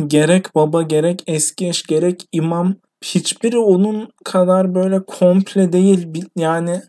gerek 0.08 0.56
baba 0.56 0.82
gerek 0.82 1.24
eski 1.28 1.68
eş 1.70 1.84
gerek 1.84 2.26
imam 2.32 2.76
hiçbiri 3.06 3.58
onun 3.58 4.12
kadar 4.26 4.76
böyle 4.76 5.00
komple 5.06 5.74
değil. 5.74 6.26
Yani 6.36 6.82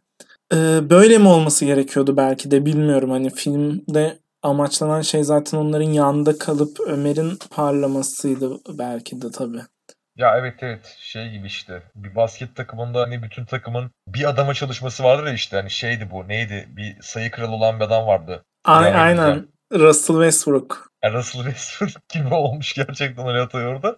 e, 0.55 0.57
böyle 0.91 1.19
mi 1.19 1.29
olması 1.29 1.65
gerekiyordu 1.65 2.17
belki 2.17 2.51
de 2.51 2.67
bilmiyorum. 2.67 3.11
Hani 3.11 3.31
filmde 3.31 4.19
amaçlanan 4.43 5.01
şey 5.01 5.25
zaten 5.25 5.59
onların 5.59 5.91
yanında 5.91 6.39
kalıp 6.39 6.81
Ömer'in 6.87 7.39
parlamasıydı 7.51 8.57
belki 8.79 9.23
de 9.23 9.31
tabii. 9.31 9.61
Ya 10.17 10.39
evet 10.39 10.55
evet 10.63 10.97
şey 10.99 11.31
gibi 11.31 11.47
işte 11.47 11.83
bir 11.97 12.15
basket 12.15 12.57
takımında 12.57 13.01
hani 13.01 13.23
bütün 13.23 13.45
takımın 13.45 13.91
bir 14.09 14.29
adama 14.29 14.55
çalışması 14.55 15.05
vardır 15.05 15.27
ya 15.27 15.33
işte 15.33 15.57
hani 15.57 15.71
şeydi 15.71 16.09
bu 16.11 16.29
neydi 16.29 16.69
bir 16.77 16.97
sayı 17.01 17.31
kralı 17.31 17.51
olan 17.55 17.81
bir 17.81 17.85
adam 17.85 18.07
vardı. 18.07 18.45
A- 18.65 18.83
Yani 18.87 18.97
aynen. 18.97 19.49
Russell 19.73 20.17
Westbrook. 20.17 20.93
Yani 21.05 21.15
Russell 21.15 21.43
Westbrook 21.43 22.09
gibi 22.09 22.35
olmuş 22.35 22.75
gerçekten 22.75 23.27
Ali 23.27 23.41
Atay 23.41 23.67
orada. 23.67 23.97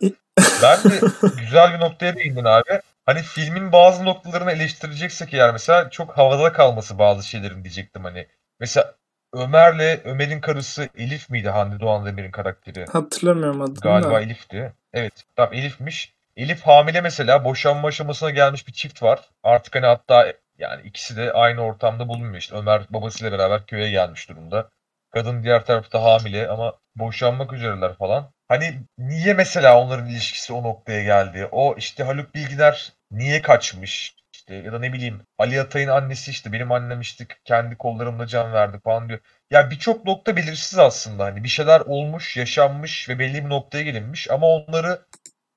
Bence 0.63 1.01
güzel 1.39 1.75
bir 1.75 1.81
noktaya 1.81 2.17
değindin 2.17 2.45
abi. 2.45 2.81
Hani 3.07 3.23
filmin 3.23 3.73
bazı 3.73 4.05
noktalarını 4.05 4.53
eleştireceksek 4.53 5.35
eğer 5.35 5.53
mesela 5.53 5.91
çok 5.91 6.19
havada 6.19 6.53
kalması 6.53 6.99
bazı 6.99 7.29
şeylerin 7.29 7.65
diyecektim 7.65 8.05
hani. 8.05 8.27
Mesela 8.61 8.95
Ömer'le 9.33 10.01
Ömer'in 10.05 10.41
karısı 10.41 10.89
Elif 10.99 11.31
miydi 11.31 11.49
Hande 11.49 11.81
Doğan 11.81 12.07
Demir'in 12.07 12.31
karakteri? 12.31 12.87
Hatırlamıyorum 12.87 13.63
adını 13.63 13.81
Galiba 13.81 14.11
da. 14.11 14.21
Elif'ti. 14.21 14.73
Evet 14.93 15.13
tamam 15.37 15.55
Elif'miş. 15.55 16.15
Elif 16.37 16.63
hamile 16.63 17.01
mesela 17.01 17.45
boşanma 17.45 17.89
aşamasına 17.89 18.31
gelmiş 18.31 18.69
bir 18.69 18.73
çift 18.73 19.03
var. 19.03 19.21
Artık 19.43 19.75
hani 19.75 19.87
hatta 19.87 20.33
yani 20.59 20.83
ikisi 20.85 21.17
de 21.17 21.33
aynı 21.33 21.61
ortamda 21.61 22.09
bulunmuyor 22.09 22.37
işte. 22.37 22.57
Ömer 22.57 22.83
babasıyla 22.91 23.39
beraber 23.39 23.67
köye 23.67 23.91
gelmiş 23.91 24.29
durumda. 24.29 24.69
Kadın 25.11 25.43
diğer 25.43 25.65
tarafta 25.65 26.03
hamile 26.03 26.49
ama 26.49 26.75
boşanmak 26.97 27.53
üzereler 27.53 27.95
falan. 27.95 28.31
Hani 28.51 28.83
niye 28.99 29.35
mesela 29.35 29.81
onların 29.81 30.07
ilişkisi 30.07 30.53
o 30.53 30.63
noktaya 30.63 31.03
geldi? 31.03 31.49
O 31.53 31.75
işte 31.79 32.05
Haluk 32.05 32.35
Bilginer 32.35 32.93
niye 33.11 33.43
kaçmış? 33.43 34.17
İşte 34.33 34.55
ya 34.55 34.73
da 34.73 34.79
ne 34.79 34.93
bileyim 34.93 35.23
Ali 35.39 35.61
Atay'ın 35.61 35.89
annesi 35.89 36.31
işte 36.31 36.53
benim 36.53 36.73
annem 36.73 37.01
işte 37.01 37.27
kendi 37.45 37.77
kollarımla 37.77 38.27
can 38.27 38.53
verdi 38.53 38.81
falan 38.85 39.09
diyor. 39.09 39.21
Ya 39.51 39.71
birçok 39.71 40.05
nokta 40.05 40.37
belirsiz 40.37 40.79
aslında. 40.79 41.25
Hani 41.25 41.45
bir 41.45 41.49
şeyler 41.49 41.81
olmuş, 41.81 42.37
yaşanmış 42.37 43.09
ve 43.09 43.19
belli 43.19 43.45
bir 43.45 43.51
noktaya 43.51 43.83
gelinmiş 43.85 44.31
ama 44.31 44.47
onları 44.47 45.01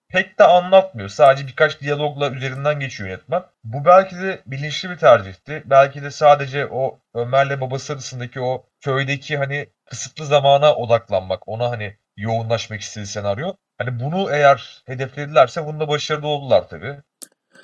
pek 0.09 0.39
de 0.39 0.43
anlatmıyor. 0.43 1.09
Sadece 1.09 1.47
birkaç 1.47 1.81
diyalogla 1.81 2.31
üzerinden 2.31 2.79
geçiyor 2.79 3.09
yönetmen. 3.09 3.43
Bu 3.63 3.85
belki 3.85 4.15
de 4.15 4.41
bilinçli 4.45 4.89
bir 4.89 4.97
tercihti. 4.97 5.63
Belki 5.65 6.03
de 6.03 6.11
sadece 6.11 6.67
o 6.67 6.99
Ömer'le 7.13 7.61
babası 7.61 7.93
arasındaki 7.93 8.41
o 8.41 8.65
köydeki 8.81 9.37
hani 9.37 9.67
kısıtlı 9.85 10.25
zamana 10.25 10.75
odaklanmak, 10.75 11.47
ona 11.47 11.69
hani 11.69 11.97
yoğunlaşmak 12.17 12.81
istediği 12.81 13.07
senaryo. 13.07 13.53
Hani 13.77 13.99
bunu 13.99 14.31
eğer 14.31 14.83
hedefledilerse 14.85 15.65
bunda 15.65 15.87
başarılı 15.87 16.27
oldular 16.27 16.69
tabii. 16.69 16.97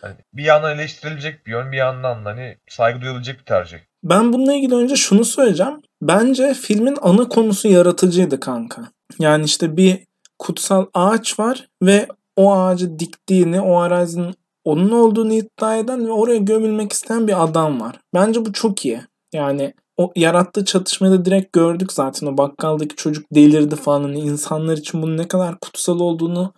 Hani 0.02 0.16
bir 0.34 0.44
yandan 0.44 0.76
eleştirilecek 0.76 1.48
bir 1.48 1.52
yön, 1.52 1.72
bir 1.72 1.78
yandan 1.78 2.26
da 2.26 2.30
hani 2.30 2.58
saygı 2.70 3.02
duyulacak 3.02 3.40
bir 3.40 3.46
tercih. 3.46 3.78
Ben 4.04 4.34
bununla 4.34 4.54
ilgili 4.54 4.76
önce 4.76 4.96
şunu 4.96 5.26
söyleyeceğim. 5.26 5.82
Bence 6.02 6.54
filmin 6.54 6.98
ana 7.02 7.28
konusu 7.28 7.68
yaratıcıydı 7.68 8.40
kanka. 8.40 8.82
Yani 9.20 9.46
işte 9.46 9.78
bir 9.78 10.04
kutsal 10.40 10.86
ağaç 10.94 11.40
var 11.40 11.68
ve 11.84 12.08
o 12.36 12.54
ağacı 12.54 13.00
diktiğini, 13.00 13.62
o 13.62 13.80
arazinin 13.80 14.36
onun 14.64 14.92
olduğunu 14.92 15.34
iddia 15.34 15.78
eden 15.78 16.08
ve 16.08 16.12
oraya 16.12 16.38
gömülmek 16.38 16.94
isteyen 16.94 17.28
bir 17.28 17.44
adam 17.44 17.82
var. 17.82 18.00
Bence 18.14 18.46
bu 18.46 18.54
çok 18.54 18.86
iyi. 18.86 19.02
Yani 19.34 19.74
o 20.00 20.12
yarattığı 20.16 20.66
çatışmayı 20.66 21.14
da 21.14 21.26
direkt 21.26 21.54
gördük 21.54 21.94
zaten. 21.94 22.28
O 22.28 22.38
bakkaldaki 22.38 22.96
çocuk 22.96 23.26
delirdi 23.36 23.76
falan. 23.76 24.04
Hani 24.04 24.20
insanlar 24.20 24.78
için 24.78 25.02
bunun 25.02 25.18
ne 25.18 25.28
kadar 25.28 25.60
kutsal 25.60 26.00
olduğunu 26.00 26.54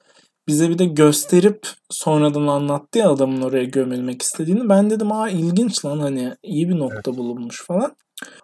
bize 0.47 0.69
bir 0.69 0.77
de 0.77 0.85
gösterip 0.85 1.67
sonradan 1.89 2.47
anlattı 2.47 2.99
ya 2.99 3.09
adamın 3.09 3.41
oraya 3.41 3.63
gömülmek 3.63 4.21
istediğini. 4.21 4.69
Ben 4.69 4.89
dedim 4.89 5.11
aa 5.11 5.29
ilginç 5.29 5.85
lan 5.85 5.99
hani 5.99 6.33
iyi 6.43 6.69
bir 6.69 6.79
nokta 6.79 7.17
bulunmuş 7.17 7.65
falan. 7.65 7.95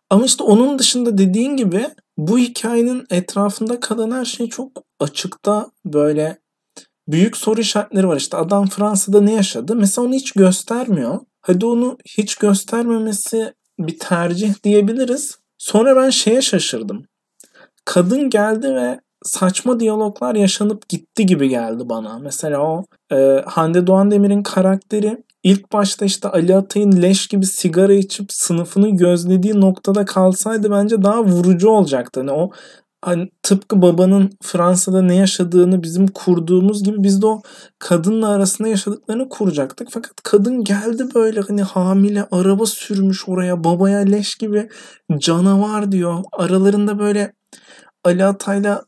Ama 0.10 0.26
işte 0.26 0.44
onun 0.44 0.80
dışında 0.80 1.18
dediğin 1.18 1.58
gibi 1.58 1.86
bu 2.18 2.40
hikayenin 2.40 3.06
etrafında 3.10 3.80
kalan 3.80 4.12
her 4.12 4.26
şey 4.26 4.50
çok 4.50 4.72
açıkta 5.00 5.72
böyle 5.86 6.38
büyük 7.08 7.38
soru 7.38 7.62
işaretleri 7.62 8.08
var. 8.08 8.18
İşte 8.18 8.38
adam 8.38 8.68
Fransa'da 8.68 9.22
ne 9.22 9.34
yaşadı? 9.34 9.76
Mesela 9.76 10.08
onu 10.08 10.14
hiç 10.14 10.32
göstermiyor. 10.32 11.20
Hadi 11.42 11.66
onu 11.66 11.98
hiç 12.18 12.36
göstermemesi 12.36 13.54
bir 13.80 14.00
tercih 14.00 14.64
diyebiliriz. 14.64 15.40
Sonra 15.58 15.96
ben 15.96 16.10
şeye 16.10 16.42
şaşırdım. 16.42 17.06
Kadın 17.86 18.30
geldi 18.30 18.76
ve 18.76 19.00
saçma 19.24 19.80
diyaloglar 19.80 20.36
yaşanıp 20.36 20.90
gitti 20.90 21.26
gibi 21.26 21.50
geldi 21.50 21.90
bana. 21.90 22.20
Mesela 22.20 22.62
o 22.62 22.86
e, 23.12 23.44
Hande 23.46 23.88
Doğan 23.88 24.12
Demir'in 24.12 24.44
karakteri 24.44 25.24
ilk 25.44 25.74
başta 25.74 26.06
işte 26.06 26.30
Ali 26.30 26.56
Atay'ın 26.56 27.02
leş 27.02 27.28
gibi 27.28 27.46
sigara 27.46 27.94
içip 27.94 28.32
sınıfını 28.32 28.90
gözlediği 28.90 29.62
noktada 29.62 30.06
kalsaydı 30.06 30.72
bence 30.72 31.04
daha 31.04 31.24
vurucu 31.24 31.70
olacaktı. 31.70 32.20
Hani 32.20 32.32
o 32.32 32.52
hani 33.02 33.30
tıpkı 33.44 33.82
babanın 33.82 34.30
Fransa'da 34.42 35.02
ne 35.02 35.16
yaşadığını 35.16 35.84
bizim 35.84 36.08
kurduğumuz 36.08 36.84
gibi 36.84 37.04
biz 37.04 37.22
de 37.22 37.26
o 37.26 37.42
kadınla 37.80 38.30
arasında 38.30 38.68
yaşadıklarını 38.68 39.30
kuracaktık. 39.30 39.88
Fakat 39.92 40.24
kadın 40.24 40.64
geldi 40.64 41.08
böyle 41.16 41.42
hani 41.42 41.64
hamile 41.64 42.28
araba 42.32 42.66
sürmüş 42.66 43.30
oraya 43.30 43.64
babaya 43.64 44.00
leş 44.00 44.36
gibi 44.36 44.70
canavar 45.18 45.92
diyor. 45.92 46.24
Aralarında 46.32 47.00
böyle 47.00 47.34
Ali 48.04 48.26
Atay'la 48.26 48.84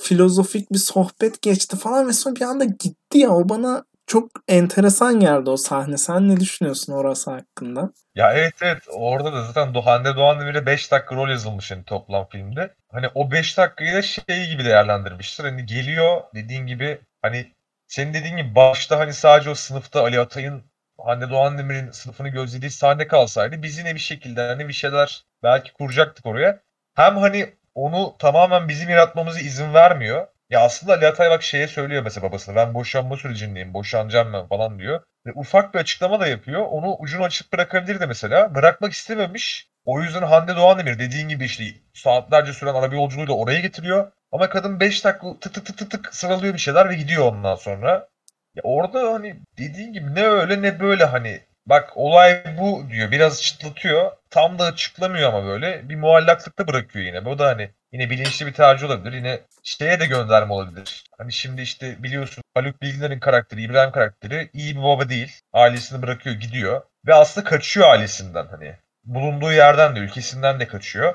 filozofik 0.00 0.72
bir 0.72 0.78
sohbet 0.78 1.42
geçti 1.42 1.76
falan 1.76 2.08
ve 2.08 2.12
sonra 2.12 2.36
bir 2.36 2.40
anda 2.40 2.64
gitti 2.64 3.18
ya 3.18 3.30
o 3.30 3.48
bana 3.48 3.84
çok 4.06 4.30
enteresan 4.48 5.20
geldi 5.20 5.50
o 5.50 5.56
sahne. 5.56 5.96
Sen 5.96 6.28
ne 6.28 6.40
düşünüyorsun 6.40 6.92
orası 6.92 7.30
hakkında? 7.30 7.90
Ya 8.14 8.32
evet 8.32 8.54
evet 8.62 8.82
orada 8.92 9.32
da 9.32 9.42
zaten 9.42 9.80
Hande 9.80 10.16
Doğan 10.16 10.40
Demir'e 10.40 10.66
5 10.66 10.92
dakika 10.92 11.14
rol 11.16 11.28
yazılmış 11.28 11.70
hani 11.70 11.84
toplam 11.84 12.28
filmde. 12.28 12.74
Hani 12.92 13.06
o 13.14 13.30
5 13.30 13.58
dakikayı 13.58 13.94
da 13.94 14.02
şey 14.02 14.48
gibi 14.50 14.64
değerlendirmiştir. 14.64 15.44
Hani 15.44 15.66
geliyor 15.66 16.22
dediğin 16.34 16.66
gibi 16.66 17.00
hani 17.22 17.52
senin 17.88 18.14
dediğin 18.14 18.36
gibi 18.36 18.54
başta 18.54 18.98
hani 18.98 19.12
sadece 19.12 19.50
o 19.50 19.54
sınıfta 19.54 20.02
Ali 20.02 20.20
Atay'ın 20.20 20.62
Hande 21.00 21.30
Doğan 21.30 21.58
Demir'in 21.58 21.90
sınıfını 21.90 22.28
gözlediği 22.28 22.70
sahne 22.70 23.08
kalsaydı 23.08 23.62
biz 23.62 23.78
yine 23.78 23.94
bir 23.94 24.00
şekilde 24.00 24.40
hani 24.40 24.68
bir 24.68 24.72
şeyler 24.72 25.24
belki 25.42 25.72
kuracaktık 25.72 26.26
oraya. 26.26 26.60
Hem 26.94 27.16
hani 27.16 27.54
onu 27.74 28.16
tamamen 28.18 28.68
bizim 28.68 28.88
yaratmamıza 28.90 29.40
izin 29.40 29.74
vermiyor. 29.74 30.26
Ya 30.54 30.60
aslında 30.60 30.92
Ali 30.92 31.06
Atay 31.06 31.30
bak 31.30 31.42
şeye 31.42 31.68
söylüyor 31.68 32.02
mesela 32.02 32.26
babasına 32.26 32.56
ben 32.56 32.74
boşanma 32.74 33.16
sürecindeyim 33.16 33.74
boşanacağım 33.74 34.32
ben 34.32 34.46
falan 34.48 34.78
diyor. 34.78 35.02
Ve 35.26 35.32
ufak 35.34 35.74
bir 35.74 35.78
açıklama 35.78 36.20
da 36.20 36.26
yapıyor. 36.26 36.60
Onu 36.60 36.96
ucunu 36.98 37.24
açıp 37.24 37.52
bırakabilirdi 37.52 38.06
mesela. 38.06 38.54
Bırakmak 38.54 38.92
istememiş. 38.92 39.68
O 39.84 40.02
yüzden 40.02 40.22
Hande 40.22 40.56
Doğan 40.56 40.78
Demir 40.78 40.98
dediğin 40.98 41.28
gibi 41.28 41.44
işte 41.44 41.64
saatlerce 41.94 42.52
süren 42.52 42.74
araba 42.74 42.94
yolculuğuyla 42.94 43.34
oraya 43.34 43.60
getiriyor. 43.60 44.12
Ama 44.32 44.48
kadın 44.48 44.80
5 44.80 45.04
dakika 45.04 45.40
tık 45.40 45.54
tık 45.54 45.66
tık 45.66 45.78
tık 45.78 45.90
tık 45.90 46.14
sıralıyor 46.14 46.54
bir 46.54 46.58
şeyler 46.58 46.90
ve 46.90 46.94
gidiyor 46.94 47.32
ondan 47.32 47.54
sonra. 47.54 48.08
Ya 48.54 48.62
orada 48.62 49.12
hani 49.12 49.36
dediğin 49.58 49.92
gibi 49.92 50.14
ne 50.14 50.22
öyle 50.26 50.62
ne 50.62 50.80
böyle 50.80 51.04
hani 51.04 51.40
bak 51.66 51.92
olay 51.96 52.44
bu 52.58 52.90
diyor 52.90 53.10
biraz 53.10 53.42
çıtlatıyor. 53.42 54.12
Tam 54.30 54.58
da 54.58 54.64
açıklamıyor 54.64 55.28
ama 55.28 55.44
böyle 55.46 55.88
bir 55.88 55.96
muallaklıkta 55.96 56.68
bırakıyor 56.68 57.04
yine. 57.04 57.24
Bu 57.24 57.38
da 57.38 57.46
hani 57.46 57.70
yine 57.92 58.10
bilinçli 58.10 58.46
bir 58.46 58.52
tercih 58.52 58.86
olabilir. 58.86 59.12
Yine 59.12 59.40
şeye 59.62 60.00
de 60.00 60.06
gönderme 60.06 60.52
olabilir. 60.52 61.04
Hani 61.18 61.32
şimdi 61.32 61.62
işte 61.62 62.02
biliyorsun 62.02 62.44
Haluk 62.54 62.82
Bilginer'in 62.82 63.20
karakteri, 63.20 63.62
İbrahim 63.62 63.92
karakteri 63.92 64.50
iyi 64.52 64.76
bir 64.76 64.82
baba 64.82 65.08
değil. 65.08 65.32
Ailesini 65.52 66.02
bırakıyor 66.02 66.36
gidiyor. 66.36 66.82
Ve 67.06 67.14
aslında 67.14 67.48
kaçıyor 67.48 67.88
ailesinden 67.88 68.46
hani. 68.46 68.74
Bulunduğu 69.04 69.52
yerden 69.52 69.96
de 69.96 70.00
ülkesinden 70.00 70.60
de 70.60 70.66
kaçıyor. 70.68 71.14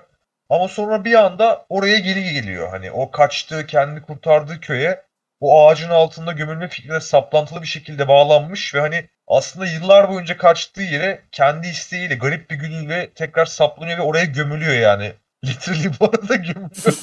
Ama 0.49 0.67
sonra 0.67 1.05
bir 1.05 1.13
anda 1.13 1.65
oraya 1.69 1.99
geri 1.99 2.33
geliyor. 2.33 2.69
Hani 2.69 2.91
o 2.91 3.11
kaçtığı, 3.11 3.65
kendini 3.67 4.01
kurtardığı 4.01 4.59
köye 4.59 5.09
o 5.39 5.67
ağacın 5.67 5.89
altında 5.89 6.31
gömülme 6.31 6.67
fikrine 6.67 6.99
saplantılı 6.99 7.61
bir 7.61 7.67
şekilde 7.67 8.07
bağlanmış 8.07 8.75
ve 8.75 8.79
hani 8.79 9.09
aslında 9.29 9.65
yıllar 9.65 10.09
boyunca 10.09 10.37
kaçtığı 10.37 10.81
yere 10.81 11.21
kendi 11.31 11.67
isteğiyle 11.67 12.15
garip 12.15 12.51
bir 12.51 12.55
günüyle 12.55 13.09
tekrar 13.09 13.45
saplanıyor 13.45 13.97
ve 13.97 14.01
oraya 14.01 14.25
gömülüyor 14.25 14.73
yani. 14.73 15.13
Literally 15.45 15.91
bu 15.99 16.05
arada 16.05 16.35
gömülüyor. 16.35 16.93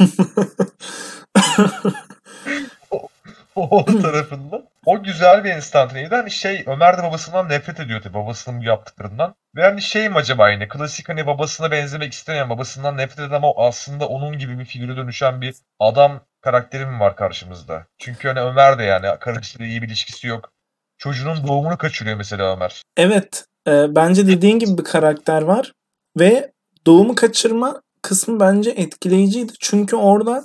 o, 2.90 3.09
o 3.56 3.85
tarafından. 4.02 4.66
O 4.87 5.02
güzel 5.02 5.45
bir 5.45 5.50
enstantaneydi. 5.50 6.14
Hani 6.14 6.30
şey 6.30 6.64
Ömer 6.66 6.99
de 6.99 7.02
babasından 7.02 7.49
nefret 7.49 7.80
ediyor 7.80 8.02
tabii 8.02 8.14
babasının 8.14 8.61
yaptıklarından. 8.61 9.35
Ve 9.56 9.62
hani 9.62 9.83
şey 9.83 10.09
mi 10.09 10.14
acaba 10.16 10.50
yine 10.50 10.68
klasik 10.68 11.09
hani 11.09 11.26
babasına 11.26 11.71
benzemek 11.71 12.12
istemeyen 12.12 12.50
babasından 12.50 12.97
nefret 12.97 13.18
eden 13.18 13.37
ama 13.37 13.52
aslında 13.56 14.09
onun 14.09 14.38
gibi 14.38 14.59
bir 14.59 14.64
figüre 14.64 14.97
dönüşen 14.97 15.40
bir 15.40 15.54
adam 15.80 16.21
karakteri 16.40 16.87
mi 16.87 17.00
var 17.00 17.16
karşımızda? 17.16 17.87
Çünkü 17.99 18.28
hani 18.28 18.40
Ömer 18.40 18.78
de 18.78 18.83
yani 18.83 19.18
kardeşleriyle 19.21 19.71
iyi 19.71 19.83
bir 19.83 19.88
ilişkisi 19.88 20.26
yok. 20.26 20.55
Çocuğunun 20.98 21.46
doğumunu 21.46 21.78
kaçırıyor 21.78 22.16
mesela 22.16 22.56
Ömer. 22.56 22.82
Evet. 22.96 23.44
E, 23.68 23.94
bence 23.94 24.26
dediğin 24.26 24.58
gibi 24.58 24.78
bir 24.78 24.84
karakter 24.84 25.42
var. 25.42 25.72
Ve 26.18 26.52
doğumu 26.86 27.14
kaçırma 27.14 27.82
kısmı 28.02 28.40
bence 28.40 28.70
etkileyiciydi. 28.70 29.52
Çünkü 29.60 29.96
orada 29.96 30.44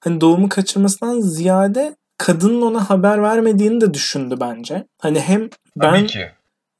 hani 0.00 0.20
doğumu 0.20 0.48
kaçırmasından 0.48 1.20
ziyade 1.20 1.96
kadının 2.18 2.62
ona 2.62 2.90
haber 2.90 3.22
vermediğini 3.22 3.80
de 3.80 3.94
düşündü 3.94 4.36
bence. 4.40 4.86
Hani 5.02 5.20
hem 5.20 5.48
ben 5.76 5.94
Tabii 5.94 6.06
ki. 6.06 6.30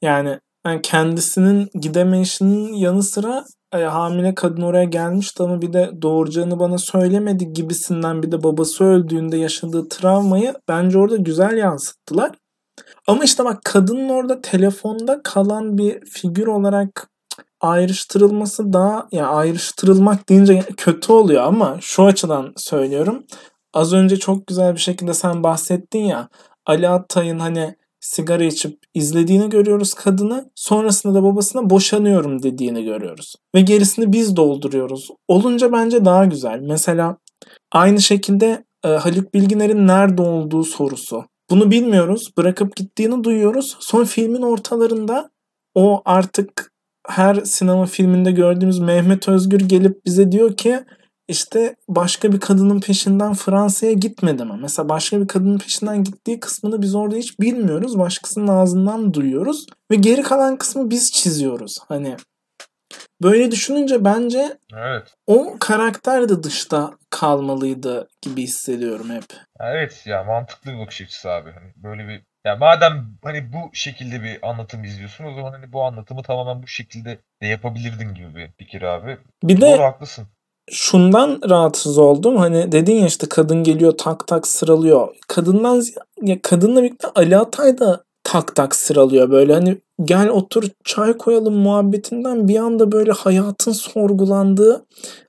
yani 0.02 0.38
yani 0.66 0.82
kendisinin 0.82 1.70
gidemeyişinin 1.74 2.72
yanı 2.72 3.02
sıra 3.02 3.44
e, 3.74 3.78
hamile 3.78 4.34
kadın 4.34 4.62
oraya 4.62 4.84
gelmişti 4.84 5.42
ama 5.42 5.62
bir 5.62 5.72
de 5.72 5.90
doğuracağını 6.02 6.58
bana 6.58 6.78
söylemedi 6.78 7.52
gibisinden 7.52 8.22
bir 8.22 8.32
de 8.32 8.42
babası 8.42 8.84
öldüğünde 8.84 9.36
yaşadığı 9.36 9.88
travmayı 9.88 10.54
bence 10.68 10.98
orada 10.98 11.16
güzel 11.16 11.56
yansıttılar. 11.56 12.30
Ama 13.06 13.24
işte 13.24 13.44
bak 13.44 13.60
kadının 13.64 14.08
orada 14.08 14.40
telefonda 14.40 15.20
kalan 15.22 15.78
bir 15.78 16.04
figür 16.04 16.46
olarak 16.46 17.10
ayrıştırılması 17.60 18.72
daha 18.72 18.94
ya 18.94 19.06
yani 19.12 19.26
ayrıştırılmak 19.26 20.28
deyince 20.28 20.64
kötü 20.76 21.12
oluyor 21.12 21.42
ama 21.42 21.76
şu 21.80 22.04
açıdan 22.04 22.52
söylüyorum. 22.56 23.24
Az 23.74 23.92
önce 23.92 24.16
çok 24.16 24.46
güzel 24.46 24.74
bir 24.74 24.80
şekilde 24.80 25.14
sen 25.14 25.42
bahsettin 25.42 26.04
ya 26.04 26.28
Ali 26.66 26.88
Atay'ın 26.88 27.38
hani 27.38 27.74
sigara 28.00 28.44
içip 28.44 28.78
izlediğini 28.94 29.48
görüyoruz 29.48 29.94
kadını. 29.94 30.50
Sonrasında 30.54 31.14
da 31.14 31.22
babasına 31.22 31.70
boşanıyorum 31.70 32.42
dediğini 32.42 32.84
görüyoruz. 32.84 33.34
Ve 33.54 33.60
gerisini 33.60 34.12
biz 34.12 34.36
dolduruyoruz. 34.36 35.08
Olunca 35.28 35.72
bence 35.72 36.04
daha 36.04 36.24
güzel. 36.24 36.60
Mesela 36.60 37.16
aynı 37.72 38.00
şekilde 38.00 38.64
e, 38.84 38.88
Haluk 38.88 39.34
Bilginer'in 39.34 39.86
nerede 39.86 40.22
olduğu 40.22 40.64
sorusu. 40.64 41.24
Bunu 41.50 41.70
bilmiyoruz. 41.70 42.32
Bırakıp 42.36 42.76
gittiğini 42.76 43.24
duyuyoruz. 43.24 43.76
Son 43.80 44.04
filmin 44.04 44.42
ortalarında 44.42 45.30
o 45.74 46.02
artık 46.04 46.72
her 47.08 47.34
sinema 47.34 47.86
filminde 47.86 48.32
gördüğümüz 48.32 48.78
Mehmet 48.78 49.28
Özgür 49.28 49.60
gelip 49.60 50.04
bize 50.06 50.32
diyor 50.32 50.56
ki 50.56 50.84
işte 51.28 51.76
başka 51.88 52.32
bir 52.32 52.40
kadının 52.40 52.80
peşinden 52.80 53.34
Fransa'ya 53.34 53.92
gitmedi 53.92 54.44
mi? 54.44 54.52
Mesela 54.62 54.88
başka 54.88 55.20
bir 55.20 55.28
kadının 55.28 55.58
peşinden 55.58 56.04
gittiği 56.04 56.40
kısmını 56.40 56.82
biz 56.82 56.94
orada 56.94 57.16
hiç 57.16 57.40
bilmiyoruz. 57.40 57.98
Başkasının 57.98 58.48
ağzından 58.48 59.14
duyuyoruz. 59.14 59.66
Ve 59.90 59.96
geri 59.96 60.22
kalan 60.22 60.56
kısmı 60.56 60.90
biz 60.90 61.12
çiziyoruz. 61.12 61.78
Hani 61.88 62.16
böyle 63.22 63.50
düşününce 63.50 64.04
bence 64.04 64.58
Evet. 64.76 65.14
o 65.26 65.56
karakter 65.60 66.28
de 66.28 66.42
dışta 66.42 66.90
kalmalıydı 67.10 68.08
gibi 68.22 68.42
hissediyorum 68.42 69.10
hep. 69.10 69.24
Evet 69.60 70.02
ya 70.06 70.24
mantıklı 70.24 70.72
bir 70.72 70.78
bakış 70.78 71.00
açısı 71.00 71.30
abi. 71.30 71.50
Hani 71.52 71.72
böyle 71.76 72.08
bir 72.08 72.22
ya 72.46 72.56
madem 72.56 73.06
hani 73.24 73.52
bu 73.52 73.70
şekilde 73.72 74.22
bir 74.22 74.48
anlatım 74.50 74.84
izliyorsun 74.84 75.24
o 75.24 75.34
zaman 75.34 75.52
hani 75.52 75.72
bu 75.72 75.82
anlatımı 75.84 76.22
tamamen 76.22 76.62
bu 76.62 76.66
şekilde 76.66 77.18
de 77.42 77.46
yapabilirdin 77.46 78.14
gibi 78.14 78.34
bir 78.34 78.50
fikir 78.58 78.82
abi. 78.82 79.18
Bir 79.42 79.60
Doğru 79.60 79.70
de 79.78 79.82
haklısın. 79.82 80.26
şundan 80.70 81.40
rahatsız 81.50 81.98
oldum. 81.98 82.36
Hani 82.36 82.72
dedin 82.72 82.94
ya 82.94 83.06
işte 83.06 83.26
kadın 83.28 83.64
geliyor 83.64 83.92
tak 83.98 84.26
tak 84.26 84.46
sıralıyor. 84.46 85.08
Kadından 85.28 85.82
ya 86.22 86.36
kadınla 86.42 86.82
birlikte 86.82 87.08
Ali 87.14 87.36
Atay 87.38 87.78
da 87.78 88.04
tak 88.28 88.56
tak 88.56 88.76
sıralıyor. 88.76 89.30
Böyle 89.30 89.54
hani 89.54 89.78
gel 90.04 90.28
otur 90.28 90.64
çay 90.84 91.16
koyalım 91.16 91.54
muhabbetinden 91.54 92.48
bir 92.48 92.58
anda 92.58 92.92
böyle 92.92 93.12
hayatın 93.12 93.72
sorgulandığı 93.72 94.86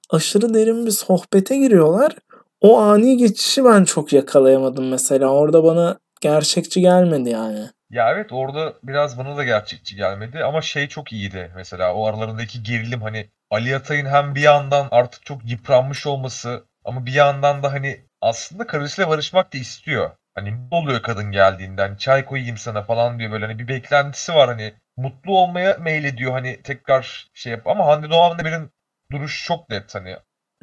aşırı 0.09 0.53
derin 0.53 0.85
bir 0.85 0.91
sohbete 0.91 1.57
giriyorlar. 1.57 2.15
O 2.61 2.79
ani 2.79 3.17
geçişi 3.17 3.65
ben 3.65 3.83
çok 3.83 4.13
yakalayamadım 4.13 4.89
mesela. 4.89 5.27
Orada 5.27 5.63
bana 5.63 5.97
gerçekçi 6.21 6.81
gelmedi 6.81 7.29
yani. 7.29 7.69
Ya 7.89 8.11
evet 8.11 8.33
orada 8.33 8.73
biraz 8.83 9.17
bana 9.17 9.37
da 9.37 9.43
gerçekçi 9.43 9.95
gelmedi 9.95 10.43
ama 10.43 10.61
şey 10.61 10.87
çok 10.87 11.11
iyiydi 11.13 11.51
mesela 11.55 11.93
o 11.93 12.05
aralarındaki 12.05 12.63
gerilim 12.63 13.01
hani 13.01 13.29
Ali 13.51 13.75
Atay'ın 13.75 14.05
hem 14.05 14.35
bir 14.35 14.41
yandan 14.41 14.87
artık 14.91 15.25
çok 15.25 15.51
yıpranmış 15.51 16.07
olması 16.07 16.63
ama 16.85 17.05
bir 17.05 17.13
yandan 17.13 17.63
da 17.63 17.73
hani 17.73 18.01
aslında 18.21 18.67
karısıyla 18.67 19.09
barışmak 19.09 19.53
da 19.53 19.57
istiyor. 19.57 20.11
Hani 20.39 20.53
ne 20.71 20.77
oluyor 20.77 21.01
kadın 21.01 21.31
geldiğinde 21.31 21.81
hani 21.81 21.97
çay 21.97 22.25
koyayım 22.25 22.57
sana 22.57 22.83
falan 22.83 23.19
diyor 23.19 23.31
böyle 23.31 23.45
hani 23.45 23.59
bir 23.59 23.67
beklentisi 23.67 24.33
var 24.33 24.47
hani 24.49 24.73
mutlu 24.97 25.37
olmaya 25.37 25.77
meylediyor 25.79 26.31
hani 26.31 26.61
tekrar 26.63 27.27
şey 27.33 27.51
yap 27.51 27.67
ama 27.67 27.85
Hande 27.85 28.09
Doğan 28.09 28.39
Demir'in 28.39 28.71
duruşu 29.11 29.47
çok 29.47 29.69
net 29.69 29.95
hani 29.95 30.15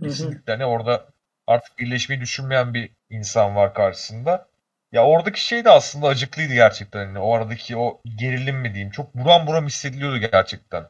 kesinlikle 0.02 0.52
hani 0.52 0.64
orada 0.64 1.06
artık 1.46 1.78
birleşmeyi 1.78 2.20
düşünmeyen 2.20 2.74
bir 2.74 2.90
insan 3.10 3.56
var 3.56 3.74
karşısında. 3.74 4.48
Ya 4.92 5.06
oradaki 5.06 5.46
şey 5.46 5.64
de 5.64 5.70
aslında 5.70 6.06
acıklıydı 6.06 6.54
gerçekten. 6.54 7.06
Hani 7.06 7.18
o 7.18 7.34
aradaki 7.34 7.76
o 7.76 8.00
gerilim 8.18 8.56
mi 8.56 8.74
diyeyim. 8.74 8.90
Çok 8.90 9.14
buram 9.14 9.46
buram 9.46 9.66
hissediliyordu 9.66 10.18
gerçekten. 10.18 10.84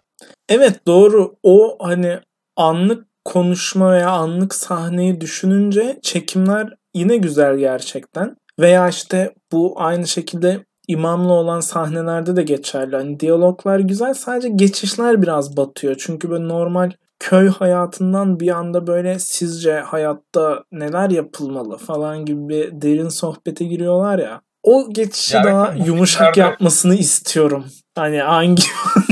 Evet 0.49 0.87
doğru. 0.87 1.37
O 1.43 1.79
hani 1.81 2.21
anlık 2.57 3.07
konuşma 3.25 3.93
veya 3.93 4.11
anlık 4.11 4.55
sahneyi 4.55 5.21
düşününce 5.21 5.99
çekimler 6.03 6.75
yine 6.95 7.17
güzel 7.17 7.57
gerçekten. 7.57 8.37
Veya 8.61 8.89
işte 8.89 9.35
bu 9.53 9.75
aynı 9.77 10.07
şekilde 10.07 10.65
imamla 10.89 11.33
olan 11.33 11.61
sahnelerde 11.61 12.37
de 12.37 12.43
geçerli. 12.43 12.97
Hani 12.97 13.21
diyaloglar 13.21 13.79
güzel 13.79 14.15
sadece 14.15 14.49
geçişler 14.49 15.23
biraz 15.23 15.57
batıyor. 15.57 15.97
Çünkü 15.99 16.31
böyle 16.31 16.49
normal 16.49 16.91
köy 17.19 17.49
hayatından 17.49 18.41
bir 18.41 18.51
anda 18.51 18.87
böyle 18.87 19.19
sizce 19.19 19.79
hayatta 19.81 20.65
neler 20.73 21.11
yapılmalı 21.11 21.77
falan 21.77 22.25
gibi 22.25 22.49
bir 22.49 22.83
derin 22.83 23.09
sohbete 23.09 23.65
giriyorlar 23.65 24.19
ya. 24.19 24.41
O 24.63 24.91
geçişi 24.93 25.35
Ya 25.37 25.43
evet, 25.43 25.53
daha 25.53 25.75
bu 25.75 25.87
yumuşak 25.87 26.21
filmlerde- 26.35 26.41
yapmasını 26.41 26.95
istiyorum. 26.95 27.65
Hani 27.95 28.19
hangi 28.19 28.63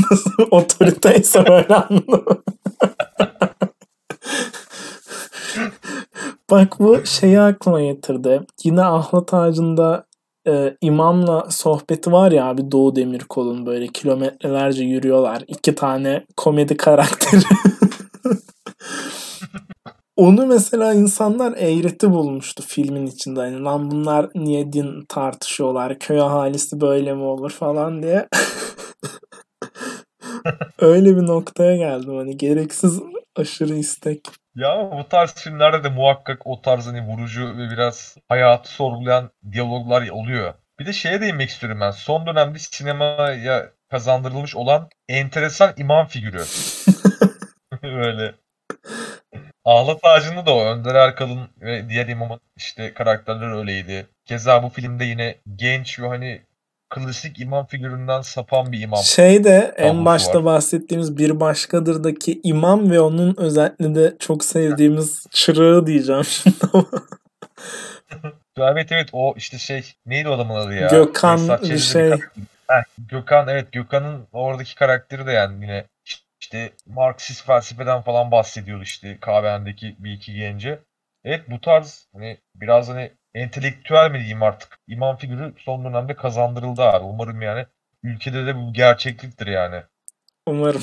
otoriteyse 0.51 1.47
böyle 1.49 1.75
anlamı. 1.75 2.44
Bak 6.51 6.81
bu 6.81 7.07
şeyi 7.07 7.41
aklıma 7.41 7.81
getirdi. 7.81 8.41
Yine 8.65 8.83
Ahlat 8.85 9.35
Ağacı'nda 9.35 10.07
e, 10.47 10.77
imamla 10.81 11.51
sohbeti 11.51 12.13
var 12.13 12.33
ya 12.33 12.47
abi 12.47 12.71
Doğu 12.73 12.97
Demirkol'un 12.97 13.67
böyle 13.67 13.87
kilometrelerce 13.87 14.85
yürüyorlar. 14.85 15.45
İki 15.49 15.75
tane 15.75 16.27
komedi 16.37 16.77
karakteri. 16.77 17.43
Onu 20.17 20.47
mesela 20.47 20.95
insanlar 20.95 21.55
eğreti 21.57 22.11
bulmuştu 22.11 22.63
filmin 22.67 23.07
içinde. 23.07 23.41
Hani 23.41 23.63
lan 23.63 23.91
bunlar 23.91 24.31
niye 24.35 24.73
din 24.73 25.05
tartışıyorlar? 25.09 25.99
Köy 25.99 26.21
ahalisi 26.21 26.81
böyle 26.81 27.15
mi 27.15 27.23
olur 27.23 27.51
falan 27.51 28.03
diye. 28.03 28.29
Öyle 30.79 31.17
bir 31.17 31.27
noktaya 31.27 31.77
geldim 31.77 32.17
hani 32.17 32.37
gereksiz 32.37 33.01
aşırı 33.37 33.75
istek. 33.75 34.44
Ya 34.55 34.91
bu 34.93 35.09
tarz 35.09 35.35
filmlerde 35.35 35.85
de 35.85 35.89
muhakkak 35.89 36.47
o 36.47 36.63
tarz 36.63 36.87
hani 36.87 37.07
vurucu 37.07 37.59
ve 37.59 37.71
biraz 37.71 38.17
hayatı 38.29 38.71
sorgulayan 38.73 39.31
diyaloglar 39.53 40.09
oluyor. 40.09 40.55
Bir 40.79 40.87
de 40.87 40.93
şeye 40.93 41.21
değinmek 41.21 41.51
istiyorum 41.51 41.81
ben. 41.81 41.91
Son 41.91 42.27
dönemde 42.27 42.59
sinemaya 42.59 43.71
kazandırılmış 43.91 44.57
olan 44.57 44.89
enteresan 45.09 45.75
imam 45.77 46.07
figürü. 46.07 46.43
Böyle. 47.83 48.35
Ahlat 49.65 50.01
Ağacı'nda 50.03 50.47
da 50.47 50.55
o. 50.55 50.65
Önder 50.65 50.95
Erkal'ın 50.95 51.49
ve 51.61 51.89
diğer 51.89 52.09
imamın 52.09 52.41
işte 52.57 52.95
karakterleri 52.95 53.55
öyleydi. 53.57 54.07
Keza 54.27 54.63
bu 54.63 54.69
filmde 54.69 55.05
yine 55.05 55.37
genç 55.57 56.01
ve 56.01 56.09
hani 56.09 56.43
klasik 56.95 57.41
imam 57.41 57.67
figüründen 57.67 58.21
sapan 58.21 58.73
bir 58.73 58.81
imam. 58.81 59.03
Şey 59.03 59.45
de 59.45 59.75
en 59.77 60.05
başta 60.05 60.39
var. 60.39 60.45
bahsettiğimiz 60.45 61.19
bir 61.19 61.41
başkadırdaki 61.41 62.41
imam 62.43 62.91
ve 62.91 63.01
onun 63.01 63.35
özellikle 63.39 63.95
de 63.95 64.17
çok 64.19 64.45
sevdiğimiz 64.45 65.27
çırağı 65.31 65.87
diyeceğim 65.87 66.25
şimdi 66.25 66.57
ama. 66.73 66.87
Evet 68.59 68.93
evet 68.93 69.09
o 69.13 69.35
işte 69.37 69.59
şey 69.59 69.93
neydi 70.07 70.29
o 70.29 70.33
adamın 70.33 70.55
adı 70.55 70.75
ya? 70.75 70.89
Gökhan 70.89 71.59
bir 71.63 71.79
şey. 71.79 72.11
Heh, 72.69 72.83
Gökhan 72.99 73.49
evet 73.49 73.73
Gökhan'ın 73.73 74.27
oradaki 74.33 74.75
karakteri 74.75 75.27
de 75.27 75.33
yani 75.33 75.63
yine 75.65 75.85
işte 76.41 76.73
Marksist 76.87 77.47
felsefeden 77.47 78.03
falan 78.03 78.31
bahsediyordu 78.31 78.83
işte 78.83 79.19
kahvehanedeki 79.21 79.97
bir 79.99 80.13
iki 80.13 80.35
gence. 80.35 80.79
Evet 81.25 81.51
bu 81.51 81.61
tarz 81.61 82.09
hani 82.13 82.39
biraz 82.55 82.89
hani 82.89 83.13
entelektüel 83.35 84.11
mi 84.11 84.19
diyeyim 84.19 84.43
artık 84.43 84.79
imam 84.89 85.17
figürü 85.17 85.55
son 85.59 85.85
dönemde 85.85 86.15
kazandırıldı 86.15 86.83
abi. 86.83 87.05
Umarım 87.05 87.43
yani 87.43 87.67
ülkede 88.03 88.47
de 88.47 88.57
bu 88.57 88.73
gerçekliktir 88.73 89.47
yani. 89.47 89.83
Umarım. 90.47 90.83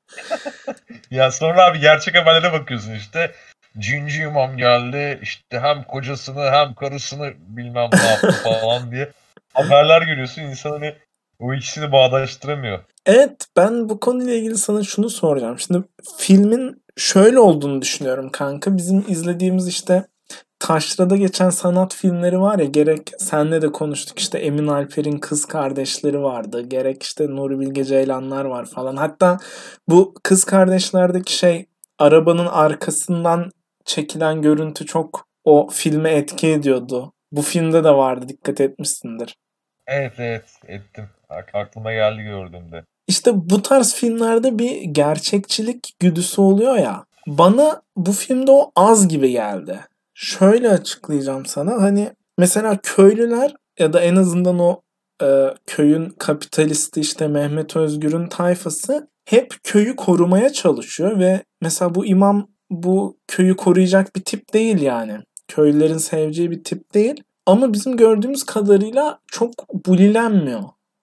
ya 1.10 1.30
sonra 1.30 1.64
abi 1.64 1.80
gerçek 1.80 2.16
haberlere 2.16 2.52
bakıyorsun 2.52 2.94
işte. 2.94 3.32
Cinci 3.78 4.22
imam 4.22 4.56
geldi 4.56 5.18
işte 5.22 5.60
hem 5.60 5.84
kocasını 5.84 6.50
hem 6.50 6.74
karısını 6.74 7.32
bilmem 7.38 7.90
ne 7.92 8.06
yaptı 8.06 8.32
falan 8.44 8.90
diye 8.90 9.12
haberler 9.54 10.02
görüyorsun. 10.02 10.42
İnsan 10.42 10.70
hani 10.70 10.94
o 11.38 11.54
ikisini 11.54 11.92
bağdaştıramıyor. 11.92 12.78
Evet 13.06 13.46
ben 13.56 13.88
bu 13.88 14.00
konuyla 14.00 14.34
ilgili 14.34 14.56
sana 14.56 14.82
şunu 14.84 15.10
soracağım. 15.10 15.58
Şimdi 15.58 15.82
filmin 16.18 16.82
şöyle 16.96 17.38
olduğunu 17.38 17.82
düşünüyorum 17.82 18.30
kanka. 18.30 18.76
Bizim 18.76 19.04
izlediğimiz 19.08 19.68
işte 19.68 20.04
taşrada 20.62 21.16
geçen 21.16 21.50
sanat 21.50 21.94
filmleri 21.94 22.40
var 22.40 22.58
ya 22.58 22.64
gerek 22.64 23.10
senle 23.18 23.62
de 23.62 23.72
konuştuk 23.72 24.18
işte 24.18 24.38
Emin 24.38 24.66
Alper'in 24.66 25.18
kız 25.18 25.44
kardeşleri 25.44 26.22
vardı. 26.22 26.62
Gerek 26.62 27.02
işte 27.02 27.26
Nuri 27.26 27.60
Bilge 27.60 27.84
Ceylanlar 27.84 28.44
var 28.44 28.66
falan. 28.66 28.96
Hatta 28.96 29.38
bu 29.88 30.14
kız 30.22 30.44
kardeşlerdeki 30.44 31.36
şey 31.36 31.66
arabanın 31.98 32.46
arkasından 32.46 33.50
çekilen 33.84 34.42
görüntü 34.42 34.86
çok 34.86 35.26
o 35.44 35.68
filme 35.72 36.10
etki 36.10 36.48
ediyordu. 36.48 37.12
Bu 37.32 37.42
filmde 37.42 37.84
de 37.84 37.90
vardı 37.90 38.28
dikkat 38.28 38.60
etmişsindir. 38.60 39.36
Evet 39.86 40.12
evet 40.18 40.44
ettim. 40.68 41.08
Aklıma 41.54 41.92
geldi 41.92 42.22
gördüğümde. 42.22 42.84
İşte 43.06 43.30
bu 43.34 43.62
tarz 43.62 43.94
filmlerde 43.94 44.58
bir 44.58 44.82
gerçekçilik 44.82 45.94
güdüsü 46.00 46.40
oluyor 46.40 46.76
ya. 46.76 47.04
Bana 47.26 47.82
bu 47.96 48.12
filmde 48.12 48.50
o 48.50 48.72
az 48.76 49.08
gibi 49.08 49.30
geldi. 49.30 49.80
Şöyle 50.14 50.70
açıklayacağım 50.70 51.46
sana. 51.46 51.82
Hani 51.82 52.12
mesela 52.38 52.78
köylüler 52.82 53.54
ya 53.78 53.92
da 53.92 54.00
en 54.00 54.16
azından 54.16 54.58
o 54.58 54.80
e, 55.22 55.54
köyün 55.66 56.08
kapitalisti 56.08 57.00
işte 57.00 57.28
Mehmet 57.28 57.76
Özgür'ün 57.76 58.26
tayfası 58.26 59.08
hep 59.24 59.54
köyü 59.64 59.96
korumaya 59.96 60.52
çalışıyor 60.52 61.18
ve 61.18 61.42
mesela 61.60 61.94
bu 61.94 62.06
imam 62.06 62.48
bu 62.70 63.18
köyü 63.28 63.56
koruyacak 63.56 64.16
bir 64.16 64.24
tip 64.24 64.54
değil 64.54 64.80
yani. 64.80 65.18
Köylülerin 65.48 65.98
seveceği 65.98 66.50
bir 66.50 66.64
tip 66.64 66.94
değil. 66.94 67.22
Ama 67.46 67.72
bizim 67.72 67.96
gördüğümüz 67.96 68.44
kadarıyla 68.44 69.18
çok 69.26 69.52
bulilenmiyor. 69.86 70.62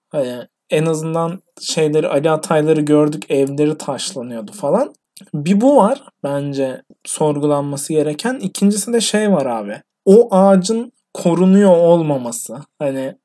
Hani 0.10 0.48
en 0.69 0.86
azından 0.86 1.39
şeyleri 1.62 2.08
Ali 2.08 2.32
Atayları 2.32 2.82
gördük 2.82 3.32
evleri 3.32 3.78
taşlanıyordu 3.78 4.52
falan. 4.52 4.93
Bir 5.34 5.62
bu 5.62 5.76
var 5.76 6.04
bence 6.24 6.82
sorgulanması 7.06 7.94
gereken. 7.94 8.36
İkincisi 8.36 8.94
de 8.94 9.02
şey 9.02 9.32
var 9.32 9.46
abi. 9.46 9.82
O 10.06 10.36
ağacın 10.36 10.92
korunuyor 11.14 11.78
olmaması. 11.78 12.58
Hani 12.80 13.16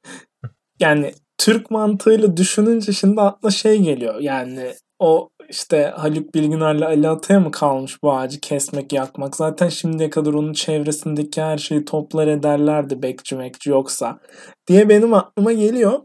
yani 0.80 1.14
Türk 1.38 1.70
mantığıyla 1.70 2.36
düşününce 2.36 2.92
şimdi 2.92 3.20
akla 3.20 3.50
şey 3.50 3.82
geliyor. 3.82 4.20
Yani 4.20 4.74
o 4.98 5.30
işte 5.48 5.92
Haluk 5.96 6.34
Bilginer'le 6.34 6.82
Ali 6.82 7.08
Atay'a 7.08 7.40
mı 7.40 7.50
kalmış 7.50 8.02
bu 8.02 8.12
ağacı 8.12 8.40
kesmek, 8.40 8.92
yakmak? 8.92 9.36
Zaten 9.36 9.68
şimdiye 9.68 10.10
kadar 10.10 10.32
onun 10.32 10.52
çevresindeki 10.52 11.42
her 11.42 11.58
şeyi 11.58 11.84
toplar 11.84 12.26
ederlerdi 12.26 13.02
bekçi 13.02 13.36
mekçi 13.36 13.70
yoksa 13.70 14.18
diye 14.66 14.88
benim 14.88 15.14
aklıma 15.14 15.52
geliyor. 15.52 16.00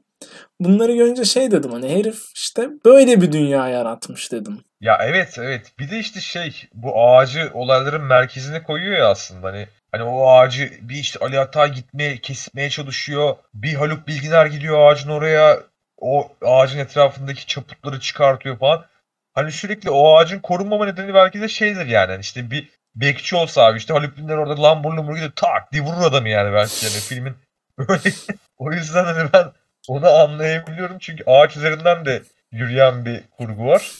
Bunları 0.59 0.95
görünce 0.95 1.25
şey 1.25 1.51
dedim 1.51 1.71
hani 1.71 1.89
herif 1.89 2.23
işte 2.35 2.69
böyle 2.85 3.21
bir 3.21 3.31
dünya 3.31 3.69
yaratmış 3.69 4.31
dedim. 4.31 4.59
Ya 4.81 4.97
evet 5.01 5.37
evet. 5.39 5.71
Bir 5.79 5.91
de 5.91 5.99
işte 5.99 6.21
şey 6.21 6.69
bu 6.73 7.09
ağacı 7.09 7.51
olayların 7.53 8.03
merkezine 8.03 8.63
koyuyor 8.63 8.97
ya 8.97 9.09
aslında. 9.09 9.47
Hani 9.47 9.67
hani 9.91 10.03
o 10.03 10.29
ağacı 10.29 10.71
bir 10.81 10.95
işte 10.95 11.19
Ali 11.19 11.39
Atay 11.39 11.71
gitmeye 11.73 12.17
kesmeye 12.17 12.69
çalışıyor. 12.69 13.35
Bir 13.53 13.73
Haluk 13.73 14.07
Bilginer 14.07 14.45
gidiyor 14.45 14.91
ağacın 14.91 15.09
oraya. 15.09 15.59
O 15.97 16.31
ağacın 16.41 16.79
etrafındaki 16.79 17.45
çaputları 17.45 17.99
çıkartıyor 17.99 18.57
falan. 18.59 18.85
Hani 19.33 19.51
sürekli 19.51 19.89
o 19.89 20.17
ağacın 20.17 20.39
korunmama 20.39 20.85
nedeni 20.85 21.13
belki 21.13 21.41
de 21.41 21.47
şeydir 21.47 21.85
yani. 21.85 22.11
Hani 22.11 22.21
işte 22.21 22.51
bir 22.51 22.69
bekçi 22.95 23.35
olsa 23.35 23.65
abi 23.65 23.77
işte 23.77 23.93
Haluk 23.93 24.17
Bilginer 24.17 24.37
orada 24.37 24.63
lambur 24.63 24.93
lambur 24.93 25.13
gidiyor 25.13 25.31
tak 25.35 25.71
diye 25.71 25.83
vurur 25.83 26.01
adamı 26.01 26.29
yani 26.29 26.53
belki 26.53 26.85
yani 26.85 26.95
filmin. 26.95 27.35
Böyle 27.77 28.11
o 28.57 28.71
yüzden 28.71 29.03
hani 29.05 29.29
ben 29.33 29.51
onu 29.87 30.09
anlayabiliyorum 30.09 30.97
çünkü 30.99 31.23
ağaç 31.27 31.57
üzerinden 31.57 32.05
de 32.05 32.23
yürüyen 32.51 33.05
bir 33.05 33.23
kurgu 33.37 33.65
var. 33.67 33.91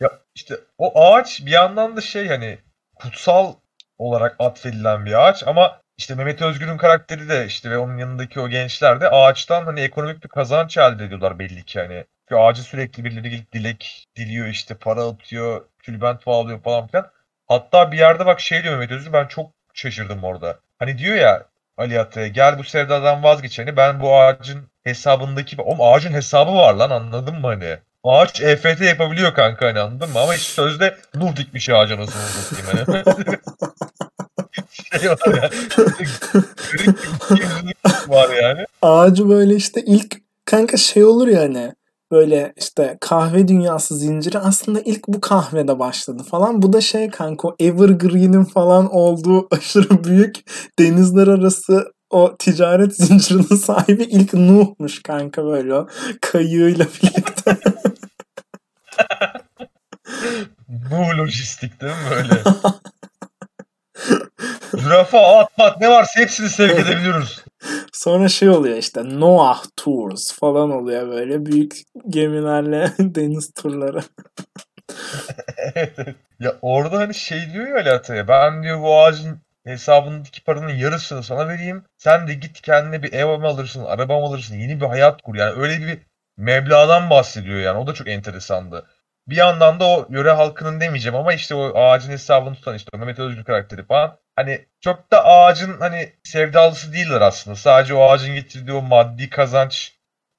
Ya 0.00 0.10
işte 0.34 0.54
o 0.78 1.04
ağaç 1.04 1.46
bir 1.46 1.50
yandan 1.50 1.96
da 1.96 2.00
şey 2.00 2.28
hani 2.28 2.58
kutsal 2.94 3.54
olarak 3.98 4.36
atfedilen 4.38 5.06
bir 5.06 5.28
ağaç 5.28 5.44
ama 5.46 5.80
işte 5.96 6.14
Mehmet 6.14 6.42
Özgür'ün 6.42 6.76
karakteri 6.76 7.28
de 7.28 7.46
işte 7.46 7.70
ve 7.70 7.78
onun 7.78 7.98
yanındaki 7.98 8.40
o 8.40 8.48
gençler 8.48 9.00
de 9.00 9.08
ağaçtan 9.10 9.64
hani 9.64 9.80
ekonomik 9.80 10.24
bir 10.24 10.28
kazanç 10.28 10.76
elde 10.78 11.04
ediyorlar 11.04 11.38
belli 11.38 11.64
ki 11.64 11.80
hani. 11.80 12.04
Çünkü 12.28 12.40
ağacı 12.40 12.62
sürekli 12.62 13.04
birileri 13.04 13.30
gelip 13.30 13.52
dilek 13.52 14.06
diliyor 14.16 14.46
işte 14.46 14.74
para 14.74 15.04
atıyor, 15.04 15.64
tülbent 15.82 16.26
bağlıyor 16.26 16.62
falan 16.62 16.86
filan. 16.86 17.10
Hatta 17.46 17.92
bir 17.92 17.98
yerde 17.98 18.26
bak 18.26 18.40
şey 18.40 18.62
diyor 18.62 18.74
Mehmet 18.78 18.90
Özgür 18.90 19.12
ben 19.12 19.26
çok 19.26 19.50
şaşırdım 19.74 20.24
orada. 20.24 20.58
Hani 20.78 20.98
diyor 20.98 21.16
ya 21.16 21.46
Ali 21.76 22.00
Atay'a 22.00 22.28
gel 22.28 22.58
bu 22.58 22.64
sevdadan 22.64 23.22
vazgeç 23.22 23.58
hani 23.58 23.76
ben 23.76 24.00
bu 24.00 24.16
ağacın 24.20 24.68
hesabındaki 24.84 25.56
o 25.62 25.86
ağacın 25.86 26.12
hesabı 26.12 26.54
var 26.54 26.74
lan 26.74 26.90
anladın 26.90 27.40
mı 27.40 27.46
hani? 27.46 27.78
Ağaç 28.04 28.40
EFT 28.40 28.80
yapabiliyor 28.80 29.34
kanka 29.34 29.66
hani 29.66 29.80
anladın 29.80 30.10
mı? 30.10 30.20
Ama 30.20 30.34
hiç 30.34 30.42
sözde 30.42 30.96
Nuh 31.14 31.36
dikmiş 31.36 31.70
ağaca 31.70 31.98
nasıl 31.98 32.12
satayım 32.12 32.86
hani. 32.86 33.04
şey 35.00 35.10
var 35.10 35.50
yani. 38.10 38.36
yani. 38.42 38.64
Ağacı 38.82 39.28
böyle 39.28 39.54
işte 39.54 39.82
ilk 39.86 40.16
kanka 40.44 40.76
şey 40.76 41.04
olur 41.04 41.28
ya 41.28 41.40
hani 41.40 41.72
böyle 42.10 42.52
işte 42.56 42.98
kahve 43.00 43.48
dünyası 43.48 43.96
zinciri 43.96 44.38
aslında 44.38 44.80
ilk 44.80 45.08
bu 45.08 45.20
kahvede 45.20 45.78
başladı 45.78 46.22
falan. 46.22 46.62
Bu 46.62 46.72
da 46.72 46.80
şey 46.80 47.10
kanka 47.10 47.48
o 47.48 47.56
Evergreen'in 47.60 48.44
falan 48.44 48.94
olduğu 48.94 49.48
aşırı 49.56 50.04
büyük 50.04 50.36
denizler 50.78 51.26
arası 51.26 51.92
o 52.10 52.36
ticaret 52.38 52.96
zincirinin 52.96 53.56
sahibi 53.56 54.02
ilk 54.02 54.34
Nuh'muş 54.34 55.02
kanka 55.02 55.44
böyle 55.44 55.74
o 55.74 55.86
kayığıyla 56.20 56.86
birlikte. 57.02 57.58
Nuh 60.90 61.18
lojistik 61.18 61.80
değil 61.80 61.92
mi 61.92 62.10
böyle? 62.10 62.42
Zürafa, 64.82 65.38
at, 65.38 65.52
at 65.58 65.80
ne 65.80 65.88
varsa 65.88 66.20
hepsini 66.20 66.48
sevk 66.48 66.78
edebiliyoruz. 66.78 67.44
Sonra 67.92 68.28
şey 68.28 68.48
oluyor 68.48 68.76
işte 68.76 69.02
Noah 69.04 69.64
Tours 69.76 70.32
falan 70.32 70.70
oluyor 70.70 71.08
böyle 71.08 71.46
büyük 71.46 71.82
gemilerle 72.08 72.92
deniz 72.98 73.52
turları. 73.52 74.02
Ya 76.40 76.54
orada 76.62 76.98
hani 76.98 77.14
şey 77.14 77.52
diyor 77.52 77.66
ya 77.68 77.74
Ali 77.74 77.90
Atay'a 77.90 78.28
ben 78.28 78.62
diyor 78.62 78.82
bu 78.82 78.98
ağacın 78.98 79.40
hesabındaki 79.64 80.44
paranın 80.44 80.74
yarısını 80.74 81.22
sana 81.22 81.48
vereyim. 81.48 81.84
Sen 81.98 82.28
de 82.28 82.34
git 82.34 82.60
kendine 82.60 83.02
bir 83.02 83.12
ev 83.12 83.26
alırsın, 83.26 83.84
araba 83.84 84.26
alırsın, 84.26 84.56
yeni 84.56 84.80
bir 84.80 84.86
hayat 84.86 85.22
kur. 85.22 85.34
Yani 85.34 85.62
öyle 85.62 85.86
bir 85.86 85.98
meblağdan 86.36 87.10
bahsediyor 87.10 87.60
yani. 87.60 87.78
O 87.78 87.86
da 87.86 87.94
çok 87.94 88.08
enteresandı. 88.08 88.86
Bir 89.28 89.36
yandan 89.36 89.80
da 89.80 89.84
o 89.88 90.06
yöre 90.10 90.30
halkının 90.30 90.80
demeyeceğim 90.80 91.16
ama 91.16 91.32
işte 91.32 91.54
o 91.54 91.78
ağacın 91.78 92.10
hesabını 92.10 92.54
tutan 92.54 92.74
işte 92.74 92.90
o 92.94 92.98
Mehmet 92.98 93.18
Özgür 93.18 93.44
karakteri 93.44 93.86
falan. 93.86 94.18
Hani 94.36 94.66
çok 94.80 95.10
da 95.12 95.24
ağacın 95.24 95.80
hani 95.80 96.12
sevdalısı 96.24 96.92
değiller 96.92 97.20
aslında. 97.20 97.56
Sadece 97.56 97.94
o 97.94 98.02
ağacın 98.10 98.34
getirdiği 98.34 98.72
o 98.72 98.82
maddi 98.82 99.30
kazanç 99.30 99.92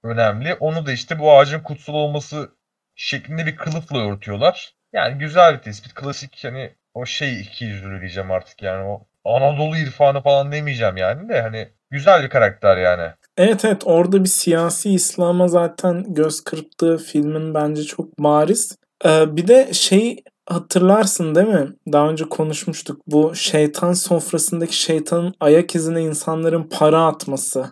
önemli. 0.04 0.54
Onu 0.54 0.86
da 0.86 0.92
işte 0.92 1.20
bu 1.20 1.38
ağacın 1.38 1.60
kutsal 1.60 1.94
olması 1.94 2.52
şeklinde 2.96 3.46
bir 3.46 3.56
kılıfla 3.56 4.12
örtüyorlar. 4.12 4.74
Yani 4.94 5.18
güzel 5.18 5.54
bir 5.54 5.62
tespit. 5.62 5.94
Klasik 5.94 6.44
hani 6.44 6.76
o 6.94 7.06
şey 7.06 7.42
iki 7.42 7.66
yüzlü 7.66 8.00
diyeceğim 8.02 8.32
artık 8.32 8.62
yani 8.62 8.84
o 8.86 9.08
Anadolu 9.26 9.78
irfanı 9.78 10.22
falan 10.22 10.52
demeyeceğim 10.52 10.98
yani 10.98 11.30
de 11.30 11.42
hani 11.42 11.70
güzel 11.92 12.24
bir 12.24 12.30
karakter 12.30 12.78
yani. 12.78 13.12
Evet 13.38 13.66
evet 13.66 13.82
orada 13.86 14.24
bir 14.24 14.30
siyasi 14.30 14.90
İslam'a 14.90 15.48
zaten 15.48 16.06
göz 16.08 16.42
kırptığı 16.42 16.98
filmin 16.98 17.54
bence 17.54 17.84
çok 17.84 18.20
bariz. 18.20 18.78
Ee, 19.06 19.36
bir 19.36 19.48
de 19.48 19.70
şey 19.74 20.24
hatırlarsın 20.46 21.36
değil 21.36 21.48
mi? 21.48 21.68
Daha 21.92 22.10
önce 22.10 22.30
konuşmuştuk. 22.30 23.02
Bu 23.08 23.36
şeytan 23.36 23.94
sofrasındaki 23.94 24.78
şeytanın 24.78 25.34
ayak 25.40 25.76
izine 25.76 26.02
insanların 26.02 26.64
para 26.64 27.06
atması 27.06 27.72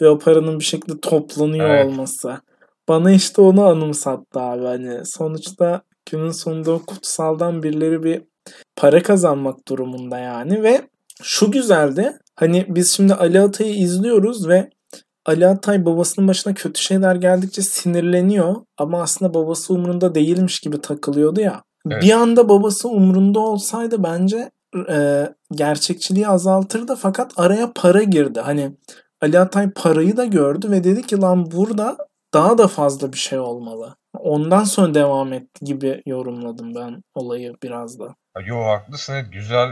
ve 0.00 0.08
o 0.08 0.18
paranın 0.18 0.58
bir 0.58 0.64
şekilde 0.64 1.00
toplanıyor 1.00 1.70
evet. 1.70 1.86
olması. 1.86 2.40
Bana 2.88 3.12
işte 3.12 3.42
onu 3.42 3.64
anımsattı 3.64 4.40
abi. 4.40 4.64
Hani 4.64 5.00
sonuçta 5.04 5.82
günün 6.10 6.30
sonunda 6.30 6.72
o 6.72 6.82
kutsaldan 6.86 7.62
birileri 7.62 8.02
bir 8.02 8.22
para 8.76 9.02
kazanmak 9.02 9.68
durumunda 9.68 10.18
yani 10.18 10.62
ve 10.62 10.88
şu 11.22 11.50
güzeldi. 11.50 12.18
Hani 12.36 12.66
biz 12.68 12.90
şimdi 12.90 13.14
Ali 13.14 13.40
Atay'ı 13.40 13.74
izliyoruz 13.74 14.48
ve 14.48 14.70
Ali 15.26 15.46
Atay 15.46 15.86
babasının 15.86 16.28
başına 16.28 16.54
kötü 16.54 16.82
şeyler 16.82 17.14
geldikçe 17.14 17.62
sinirleniyor 17.62 18.56
ama 18.78 19.02
aslında 19.02 19.34
babası 19.34 19.74
umurunda 19.74 20.14
değilmiş 20.14 20.60
gibi 20.60 20.80
takılıyordu 20.80 21.40
ya. 21.40 21.62
Evet. 21.90 22.02
Bir 22.02 22.12
anda 22.12 22.48
babası 22.48 22.88
umurunda 22.88 23.40
olsaydı 23.40 24.02
bence 24.02 24.50
e, 24.88 25.28
gerçekçiliği 25.52 26.28
azaltırdı 26.28 26.96
fakat 26.96 27.32
araya 27.36 27.72
para 27.74 28.02
girdi. 28.02 28.40
Hani 28.40 28.72
Ali 29.20 29.38
Atay 29.38 29.70
parayı 29.70 30.16
da 30.16 30.24
gördü 30.24 30.70
ve 30.70 30.84
dedi 30.84 31.02
ki 31.02 31.20
lan 31.20 31.50
burada 31.50 31.96
daha 32.34 32.58
da 32.58 32.68
fazla 32.68 33.12
bir 33.12 33.18
şey 33.18 33.38
olmalı. 33.38 33.96
Ondan 34.18 34.64
sonra 34.64 34.94
devam 34.94 35.32
etti 35.32 35.64
gibi 35.64 36.02
yorumladım 36.06 36.74
ben 36.74 37.02
olayı 37.14 37.54
biraz 37.62 37.98
da. 37.98 38.14
Yo 38.46 38.64
haklısın 38.64 39.12
evet 39.12 39.32
güzel 39.32 39.68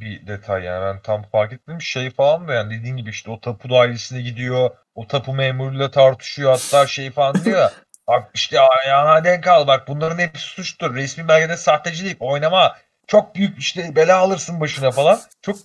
bir 0.00 0.26
detay 0.26 0.64
yani 0.64 0.82
ben 0.82 1.02
tam 1.02 1.22
fark 1.22 1.52
etmedim 1.52 1.80
şey 1.80 2.10
falan 2.10 2.48
da 2.48 2.52
yani 2.52 2.78
dediğin 2.78 2.96
gibi 2.96 3.10
işte 3.10 3.30
o 3.30 3.40
tapu 3.40 3.70
dairesine 3.70 4.22
gidiyor 4.22 4.70
o 4.96 5.06
tapu 5.06 5.34
memuruyla 5.34 5.90
tartışıyor 5.90 6.50
hatta 6.50 6.86
şey 6.86 7.10
falan 7.10 7.44
diyor 7.44 7.58
ya 7.58 7.72
bak 8.08 8.30
işte 8.34 8.60
ayağına 8.60 9.24
denk 9.24 9.46
al 9.46 9.66
bak 9.66 9.88
bunların 9.88 10.18
hepsi 10.18 10.44
suçtur 10.44 10.94
resmi 10.94 11.28
belgede 11.28 11.56
sahtecilik 11.56 12.16
oynama 12.22 12.76
çok 13.06 13.34
büyük 13.34 13.58
işte 13.58 13.96
bela 13.96 14.18
alırsın 14.18 14.60
başına 14.60 14.90
falan 14.90 15.20
çok 15.42 15.56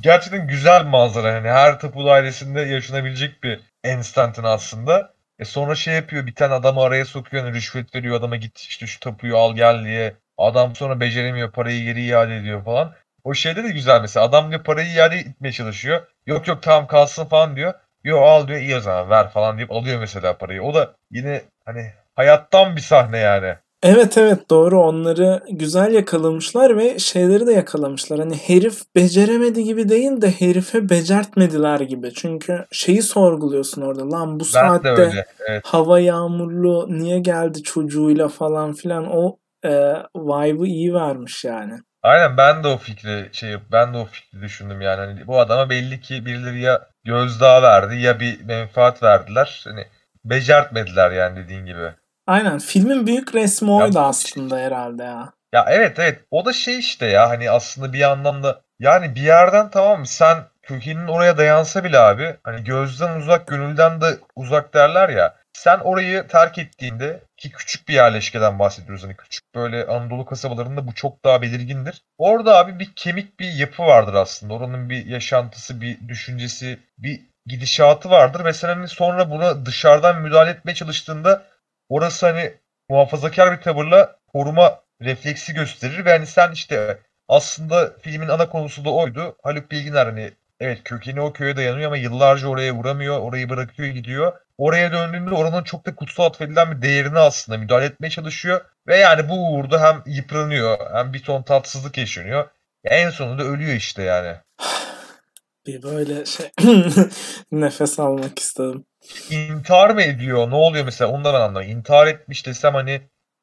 gerçekten 0.00 0.46
güzel 0.46 0.84
bir 0.84 0.90
manzara 0.90 1.32
yani 1.32 1.48
her 1.48 1.80
tapu 1.80 2.06
dairesinde 2.06 2.60
yaşanabilecek 2.60 3.42
bir 3.42 3.60
enstantin 3.84 4.42
aslında. 4.42 5.14
E 5.38 5.44
sonra 5.44 5.74
şey 5.74 5.94
yapıyor 5.94 6.26
bir 6.26 6.34
tane 6.34 6.54
adamı 6.54 6.82
araya 6.82 7.04
sokuyor 7.04 7.44
hani 7.44 7.54
rüşvet 7.54 7.94
veriyor 7.94 8.16
adama 8.16 8.36
git 8.36 8.58
işte 8.58 8.86
şu 8.86 9.00
tapuyu 9.00 9.36
al 9.38 9.54
gel 9.56 9.84
diye. 9.84 10.16
Adam 10.38 10.76
sonra 10.76 11.00
beceremiyor 11.00 11.52
parayı 11.52 11.84
geri 11.84 12.02
iade 12.06 12.36
ediyor 12.36 12.64
falan. 12.64 12.94
O 13.24 13.34
şeyde 13.34 13.64
de 13.64 13.68
güzel 13.68 14.00
mesela 14.00 14.26
adam 14.26 14.50
diyor 14.50 14.64
parayı 14.64 14.88
iade 14.94 15.16
etmeye 15.16 15.52
çalışıyor. 15.52 16.06
Yok 16.26 16.48
yok 16.48 16.62
tamam 16.62 16.86
kalsın 16.86 17.24
falan 17.24 17.56
diyor. 17.56 17.74
Yok 18.08 18.22
al 18.22 18.48
diyor 18.48 18.60
iyi 18.60 18.76
o 18.76 18.80
zaman 18.80 19.10
ver 19.10 19.28
falan 19.28 19.58
deyip 19.58 19.72
alıyor 19.72 20.00
mesela 20.00 20.38
parayı. 20.38 20.62
O 20.62 20.74
da 20.74 20.94
yine 21.10 21.42
hani 21.64 21.86
hayattan 22.16 22.76
bir 22.76 22.80
sahne 22.80 23.18
yani. 23.18 23.54
Evet 23.82 24.18
evet 24.18 24.50
doğru 24.50 24.82
onları 24.82 25.42
güzel 25.50 25.94
yakalamışlar 25.94 26.76
ve 26.76 26.98
şeyleri 26.98 27.46
de 27.46 27.52
yakalamışlar. 27.52 28.18
Hani 28.18 28.36
herif 28.36 28.80
beceremedi 28.96 29.64
gibi 29.64 29.88
değil 29.88 30.22
de 30.22 30.30
herife 30.30 30.88
becertmediler 30.88 31.80
gibi. 31.80 32.14
Çünkü 32.14 32.64
şeyi 32.72 33.02
sorguluyorsun 33.02 33.82
orada. 33.82 34.10
Lan 34.10 34.40
bu 34.40 34.44
Ben 34.44 34.44
saatte 34.44 34.88
öyle. 34.88 35.26
Evet. 35.48 35.62
hava 35.64 36.00
yağmurlu 36.00 36.86
niye 36.88 37.18
geldi 37.18 37.62
çocuğuyla 37.62 38.28
falan 38.28 38.72
filan 38.72 39.06
o 39.16 39.36
e, 39.64 39.70
vibe'ı 40.16 40.66
iyi 40.66 40.94
vermiş 40.94 41.44
yani. 41.44 41.74
Aynen 42.08 42.36
ben 42.36 42.64
de 42.64 42.68
o 42.68 42.78
fikri 42.78 43.28
şey 43.32 43.56
ben 43.72 43.94
de 43.94 43.98
o 43.98 44.04
fikri 44.04 44.42
düşündüm 44.42 44.80
yani. 44.80 44.96
Hani 44.96 45.26
bu 45.26 45.40
adama 45.40 45.70
belli 45.70 46.00
ki 46.00 46.26
birileri 46.26 46.60
ya 46.60 46.88
gözdağı 47.04 47.62
verdi 47.62 47.96
ya 47.96 48.20
bir 48.20 48.44
menfaat 48.44 49.02
verdiler. 49.02 49.64
Hani 49.64 49.86
becertmediler 50.24 51.10
yani 51.10 51.36
dediğin 51.36 51.66
gibi. 51.66 51.92
Aynen 52.26 52.58
filmin 52.58 53.06
büyük 53.06 53.34
resmi 53.34 53.70
Ya 53.70 53.76
oydu 53.76 53.98
aslında 53.98 54.58
herhalde 54.58 55.02
ya. 55.02 55.32
Ya 55.52 55.66
evet 55.68 55.98
evet 55.98 56.20
o 56.30 56.44
da 56.44 56.52
şey 56.52 56.78
işte 56.78 57.06
ya 57.06 57.28
hani 57.28 57.50
aslında 57.50 57.92
bir 57.92 57.98
yandan 57.98 58.42
da 58.42 58.60
yani 58.78 59.14
bir 59.14 59.22
yerden 59.22 59.70
tamam 59.70 60.00
mı 60.00 60.06
sen 60.06 60.36
kökenin 60.68 61.06
oraya 61.06 61.38
dayansa 61.38 61.84
bile 61.84 61.98
abi 61.98 62.36
hani 62.42 62.64
gözden 62.64 63.20
uzak 63.20 63.46
gönülden 63.46 64.00
de 64.00 64.06
uzak 64.36 64.74
derler 64.74 65.08
ya 65.08 65.36
sen 65.52 65.78
orayı 65.78 66.26
terk 66.28 66.58
ettiğinde 66.58 67.20
ki 67.36 67.50
küçük 67.50 67.88
bir 67.88 67.94
yerleşkeden 67.94 68.58
bahsediyoruz 68.58 69.04
hani 69.04 69.16
küçük 69.16 69.54
böyle 69.54 69.86
Anadolu 69.86 70.24
kasabalarında 70.24 70.86
bu 70.86 70.94
çok 70.94 71.24
daha 71.24 71.42
belirgindir. 71.42 72.02
Orada 72.18 72.58
abi 72.58 72.78
bir 72.78 72.92
kemik 72.96 73.40
bir 73.40 73.52
yapı 73.52 73.82
vardır 73.82 74.14
aslında 74.14 74.54
oranın 74.54 74.90
bir 74.90 75.06
yaşantısı 75.06 75.80
bir 75.80 76.08
düşüncesi 76.08 76.78
bir 76.98 77.20
gidişatı 77.46 78.10
vardır 78.10 78.44
ve 78.44 78.52
sen 78.52 78.68
hani 78.68 78.88
sonra 78.88 79.30
buna 79.30 79.66
dışarıdan 79.66 80.22
müdahale 80.22 80.50
etmeye 80.50 80.74
çalıştığında 80.74 81.42
orası 81.88 82.26
hani 82.26 82.54
muhafazakar 82.88 83.56
bir 83.56 83.62
tavırla 83.62 84.16
koruma 84.32 84.80
refleksi 85.02 85.54
gösterir 85.54 86.04
ve 86.04 86.12
hani 86.12 86.26
sen 86.26 86.52
işte 86.52 86.98
aslında 87.28 87.92
filmin 88.02 88.28
ana 88.28 88.48
konusu 88.48 88.84
da 88.84 88.90
oydu. 88.90 89.36
Haluk 89.42 89.70
Bilginer 89.70 90.06
hani 90.06 90.32
evet 90.60 90.84
kökeni 90.84 91.20
o 91.20 91.32
köye 91.32 91.56
dayanıyor 91.56 91.86
ama 91.86 91.96
yıllarca 91.96 92.48
oraya 92.48 92.72
vuramıyor. 92.74 93.18
Orayı 93.20 93.48
bırakıyor 93.48 93.88
gidiyor. 93.88 94.32
Oraya 94.58 94.92
döndüğünde 94.92 95.34
oranın 95.34 95.64
çok 95.64 95.86
da 95.86 95.94
kutsal 95.94 96.24
atfedilen 96.24 96.76
bir 96.76 96.82
değerini 96.82 97.18
aslında 97.18 97.58
müdahale 97.58 97.84
etmeye 97.84 98.10
çalışıyor. 98.10 98.60
Ve 98.86 98.96
yani 98.96 99.28
bu 99.28 99.52
uğurda 99.52 99.82
hem 99.82 100.02
yıpranıyor 100.14 100.78
hem 100.94 101.12
bir 101.12 101.22
ton 101.22 101.42
tatsızlık 101.42 101.98
yaşanıyor. 101.98 102.48
Ya 102.84 102.90
en 102.90 103.10
sonunda 103.10 103.42
ölüyor 103.42 103.74
işte 103.74 104.02
yani. 104.02 104.36
Bir 105.66 105.82
böyle 105.82 106.26
şey 106.26 106.50
nefes 107.52 107.98
almak 107.98 108.38
istedim. 108.38 108.84
İntihar 109.30 109.90
mı 109.90 110.02
ediyor? 110.02 110.50
Ne 110.50 110.54
oluyor 110.54 110.84
mesela? 110.84 111.10
Ondan 111.10 111.34
anlamıyorum. 111.34 111.78
İntihar 111.78 112.06
etmiş 112.06 112.46
desem 112.46 112.74
hani 112.74 113.00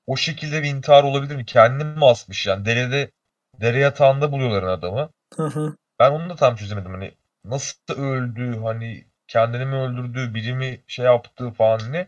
o 0.08 0.17
şekilde 0.17 0.63
bir 0.63 0.67
intihar 0.67 1.04
olabilir 1.04 1.36
mi? 1.36 1.45
Kendini 1.45 1.84
mi 1.84 2.06
asmış 2.06 2.47
yani? 2.47 2.65
Derede, 2.65 3.12
dere 3.62 3.80
yatağında 3.80 4.32
buluyorlar 4.32 4.63
adamı. 4.63 5.10
Hı 5.36 5.43
hı. 5.47 5.75
Ben 5.99 6.12
onu 6.12 6.29
da 6.29 6.36
tam 6.36 6.55
çözemedim. 6.55 6.91
Hani 6.91 7.12
nasıl 7.45 7.77
öldü? 7.97 8.60
Hani 8.63 9.05
kendini 9.27 9.65
mi 9.65 9.75
öldürdü? 9.75 10.34
Biri 10.36 10.53
mi 10.53 10.84
şey 10.88 11.05
yaptı 11.05 11.51
falan 11.51 11.91
ne? 11.93 12.08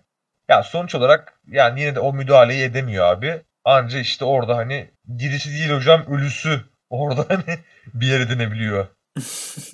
Ya 0.49 0.63
sonuç 0.63 0.95
olarak 0.95 1.39
yani 1.47 1.81
yine 1.81 1.95
de 1.95 1.99
o 1.99 2.13
müdahaleyi 2.13 2.63
edemiyor 2.63 3.05
abi. 3.05 3.41
Anca 3.63 3.99
işte 3.99 4.25
orada 4.25 4.57
hani 4.57 4.91
dirisi 5.19 5.49
değil 5.49 5.69
hocam 5.69 6.05
ölüsü 6.07 6.61
orada 6.89 7.25
hani 7.29 7.59
bir 7.93 8.07
yer 8.07 8.19
edinebiliyor. 8.19 8.87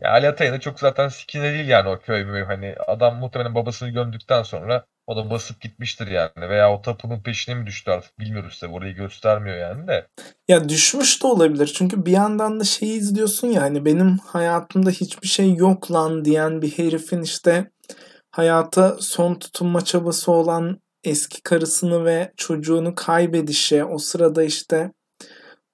Ya 0.00 0.10
Ali 0.10 0.28
Atay'ın 0.28 0.52
da 0.52 0.60
çok 0.60 0.80
zaten 0.80 1.08
sikine 1.08 1.52
değil 1.54 1.68
yani 1.68 1.88
o 1.88 1.98
köy 2.00 2.24
mü 2.24 2.44
hani 2.44 2.74
adam 2.86 3.16
muhtemelen 3.16 3.54
babasını 3.54 3.88
gömdükten 3.90 4.42
sonra 4.42 4.86
o 5.06 5.16
da 5.16 5.30
basıp 5.30 5.60
gitmiştir 5.60 6.06
yani 6.06 6.48
veya 6.48 6.72
o 6.72 6.82
tapunun 6.82 7.22
peşine 7.22 7.54
mi 7.54 7.66
düştü 7.66 7.90
artık 7.90 8.18
bilmiyoruz 8.18 8.58
tabii 8.60 8.72
orayı 8.72 8.94
göstermiyor 8.94 9.56
yani 9.56 9.86
de. 9.86 10.06
Ya 10.48 10.68
düşmüş 10.68 11.22
de 11.22 11.26
olabilir. 11.26 11.72
Çünkü 11.76 12.06
bir 12.06 12.12
yandan 12.12 12.60
da 12.60 12.64
şeyi 12.64 12.98
izliyorsun 12.98 13.48
ya 13.48 13.62
hani 13.62 13.84
benim 13.84 14.18
hayatımda 14.18 14.90
hiçbir 14.90 15.28
şey 15.28 15.54
yok 15.54 15.92
lan 15.92 16.24
diyen 16.24 16.62
bir 16.62 16.78
herifin 16.78 17.22
işte 17.22 17.70
hayata 18.30 18.96
son 19.00 19.34
tutunma 19.34 19.84
çabası 19.84 20.32
olan 20.32 20.80
eski 21.04 21.42
karısını 21.42 22.04
ve 22.04 22.32
çocuğunu 22.36 22.94
kaybedişi 22.94 23.84
o 23.84 23.98
sırada 23.98 24.42
işte 24.42 24.92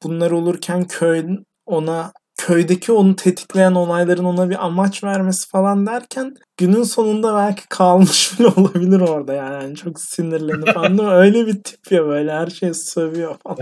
bunlar 0.03 0.31
olurken 0.31 0.87
köy 0.87 1.25
ona 1.67 2.13
köydeki 2.49 2.93
onu 2.93 3.17
tetikleyen 3.17 3.73
olayların 3.73 4.25
ona 4.25 4.51
bir 4.51 4.65
amaç 4.67 5.05
vermesi 5.05 5.49
falan 5.49 5.87
derken 5.87 6.35
günün 6.57 6.83
sonunda 6.83 7.37
belki 7.37 7.69
kalmış 7.69 8.33
bile 8.39 8.49
olabilir 8.49 9.01
orada 9.01 9.35
yani, 9.35 9.55
Yani 9.55 9.77
çok 9.77 10.01
sinirlenip 10.01 10.77
anladın? 10.77 11.11
Öyle 11.11 11.47
bir 11.47 11.63
tip 11.63 11.93
ya 11.93 12.05
böyle 12.05 12.33
her 12.33 12.47
şeyi 12.47 12.75
sövüyor 12.75 13.37
falan. 13.43 13.59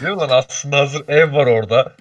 Değil 0.00 0.12
mi 0.12 0.18
lan 0.18 0.28
aslında 0.30 0.78
hazır 0.78 1.08
ev 1.08 1.32
var 1.32 1.46
orada. 1.46 1.92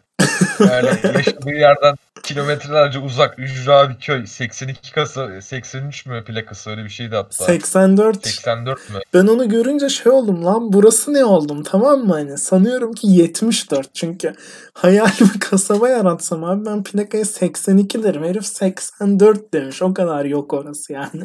Yani 0.60 0.90
yaşadığı 1.04 1.50
yerden 1.50 1.96
kilometrelerce 2.24 3.00
uzak 3.00 3.40
ücra 3.40 3.90
bir 3.90 3.96
köy. 3.96 4.28
82 4.28 4.92
kasa 4.92 5.42
83 5.42 6.06
mü 6.06 6.24
plakası 6.24 6.70
öyle 6.70 6.84
bir 6.84 6.90
şeydi 6.90 7.16
hatta. 7.16 7.46
84. 7.46 8.28
84 8.28 8.90
mü? 8.90 9.00
Ben 9.14 9.28
onu 9.28 9.50
görünce 9.50 9.90
şey 9.90 10.12
oldum 10.12 10.46
lan 10.46 10.74
burası 10.74 11.14
ne 11.14 11.26
oldum 11.26 11.64
tamam 11.64 12.00
mı 12.00 12.14
hani 12.14 12.38
sanıyorum 12.38 12.94
ki 12.94 13.08
74 13.08 13.96
çünkü 13.96 14.34
hayalimi 14.74 15.40
kasaba 15.40 15.90
yaratsam 15.90 16.44
abi 16.44 16.66
ben 16.66 16.84
plakaya 16.84 17.26
82 17.26 18.04
derim 18.04 18.24
herif 18.24 18.46
84 18.46 19.54
demiş 19.54 19.82
o 19.82 19.94
kadar 19.94 20.26
yok 20.26 20.54
orası 20.54 20.94
yani. 20.94 21.24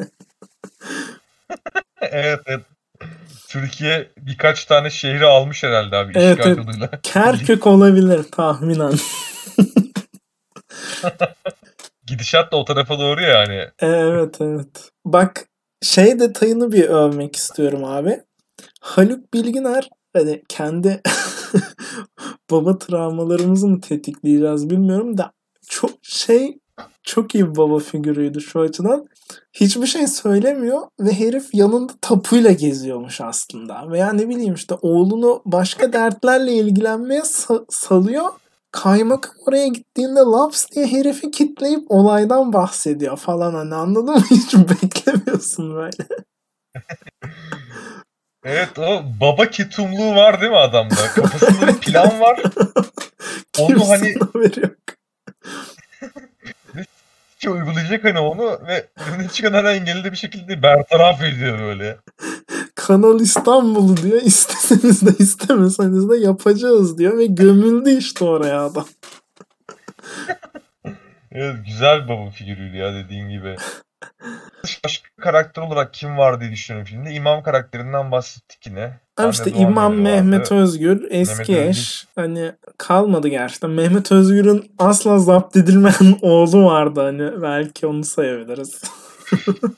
evet 2.01 2.39
evet. 2.45 2.61
Türkiye 3.47 4.11
birkaç 4.17 4.65
tane 4.65 4.89
şehri 4.89 5.25
almış 5.25 5.63
herhalde 5.63 5.95
abi 5.95 6.11
Evet, 6.15 6.37
işgal 6.37 6.51
evet. 6.51 6.57
yoluyla. 6.57 6.89
Kerkük 7.03 7.67
olabilir 7.67 8.23
tahminen. 8.23 8.93
Gidişat 12.07 12.51
da 12.51 12.57
o 12.57 12.65
tarafa 12.65 12.99
doğru 12.99 13.21
yani. 13.21 13.67
Evet 13.79 14.41
evet. 14.41 14.91
Bak 15.05 15.45
şey 15.81 16.19
detayını 16.19 16.71
bir 16.71 16.83
övmek 16.83 17.35
istiyorum 17.35 17.83
abi. 17.83 18.21
Haluk 18.81 19.33
Bilginer 19.33 19.89
hani 20.13 20.43
kendi 20.49 21.01
baba 22.51 22.77
travmalarımızı 22.77 23.67
mı 23.67 23.81
tetikleyeceğiz 23.81 24.69
bilmiyorum 24.69 25.17
da 25.17 25.31
çok 25.69 25.91
şey 26.01 26.57
çok 27.03 27.35
iyi 27.35 27.49
bir 27.49 27.55
baba 27.55 27.79
figürüydü 27.79 28.41
şu 28.41 28.59
açıdan. 28.59 29.07
Hiçbir 29.53 29.87
şey 29.87 30.07
söylemiyor 30.07 30.81
ve 30.99 31.13
herif 31.13 31.53
yanında 31.53 31.93
tapuyla 32.01 32.51
geziyormuş 32.51 33.21
aslında. 33.21 33.91
Veya 33.91 34.13
ne 34.13 34.29
bileyim 34.29 34.53
işte 34.53 34.75
oğlunu 34.81 35.41
başka 35.45 35.93
dertlerle 35.93 36.53
ilgilenmeye 36.53 37.21
sa- 37.21 37.65
salıyor. 37.69 38.25
Kaymakam 38.71 39.33
oraya 39.47 39.67
gittiğinde 39.67 40.19
laps 40.19 40.65
diye 40.75 40.87
herifi 40.87 41.31
kitleyip 41.31 41.85
olaydan 41.89 42.53
bahsediyor 42.53 43.17
falan 43.17 43.53
hani 43.53 43.75
anladın 43.75 44.13
mı? 44.13 44.23
Hiç 44.29 44.55
beklemiyorsun 44.55 45.75
böyle. 45.75 46.07
Evet 48.43 48.79
o 48.79 49.03
baba 49.21 49.49
ketumluğu 49.49 50.15
var 50.15 50.41
değil 50.41 50.51
mi 50.51 50.57
adamda? 50.57 50.95
Kafasında 51.15 51.67
bir 51.67 51.73
plan 51.73 52.19
var. 52.19 52.43
Onu 53.59 53.89
hani 53.89 54.13
yok. 54.61 54.77
Ki 57.41 57.49
uygulayacak 57.49 58.03
hani 58.03 58.19
onu 58.19 58.59
ve 58.67 58.87
önüne 58.95 59.27
çıkan 59.27 59.53
her 59.53 59.63
engeli 59.63 60.11
bir 60.11 60.17
şekilde 60.17 60.63
bertaraf 60.63 61.21
ediyor 61.21 61.59
böyle. 61.59 61.97
Kanal 62.75 63.19
İstanbul'u 63.19 63.97
diyor. 63.97 64.21
İsteseniz 64.21 65.01
de 65.01 65.23
istemeseniz 65.23 66.09
de 66.09 66.17
yapacağız 66.17 66.97
diyor 66.97 67.17
ve 67.17 67.25
gömüldü 67.25 67.97
işte 67.97 68.25
oraya 68.25 68.61
adam. 68.61 68.87
Evet 71.31 71.55
güzel 71.65 72.07
baba 72.07 72.29
figürüydü 72.29 72.77
ya 72.77 72.93
dediğin 72.93 73.29
gibi. 73.29 73.55
Başka 74.63 75.09
karakter 75.21 75.61
olarak 75.61 75.93
kim 75.93 76.17
var 76.17 76.41
diye 76.41 76.51
düşünüyorum 76.51 76.87
filmde. 76.87 77.11
İmam 77.11 77.43
karakterinden 77.43 78.11
bahsettik 78.11 78.67
yine. 78.67 78.99
Abi 79.17 79.31
işte 79.31 79.53
Doğan 79.53 79.61
İmam 79.61 79.91
vardı. 79.91 80.01
Mehmet 80.01 80.51
Özgür 80.51 81.07
eski 81.09 81.51
Mehmet 81.51 81.69
eş. 81.69 82.07
Hani 82.15 82.51
kalmadı 82.77 83.27
gerçekten. 83.27 83.69
Mehmet 83.69 84.11
Özgür'ün 84.11 84.71
asla 84.79 85.19
zapt 85.19 85.57
edilmeyen 85.57 86.17
oğlu 86.21 86.65
vardı 86.65 87.01
hani. 87.01 87.41
Belki 87.41 87.87
onu 87.87 88.03
sayabiliriz. 88.03 88.81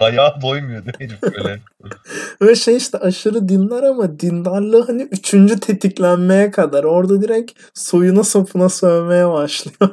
Dayağa 0.00 0.38
doymuyor 0.42 0.84
değil 0.84 1.10
mi 1.10 1.18
böyle? 1.22 1.60
Ve 2.42 2.54
şey 2.54 2.76
işte 2.76 2.98
aşırı 2.98 3.48
dindar 3.48 3.82
ama 3.82 4.20
dindarlığı 4.20 4.86
hani 4.86 5.02
üçüncü 5.02 5.60
tetiklenmeye 5.60 6.50
kadar. 6.50 6.84
Orada 6.84 7.22
direkt 7.22 7.52
soyuna 7.74 8.24
sopuna 8.24 8.68
sövmeye 8.68 9.28
başlıyor. 9.28 9.90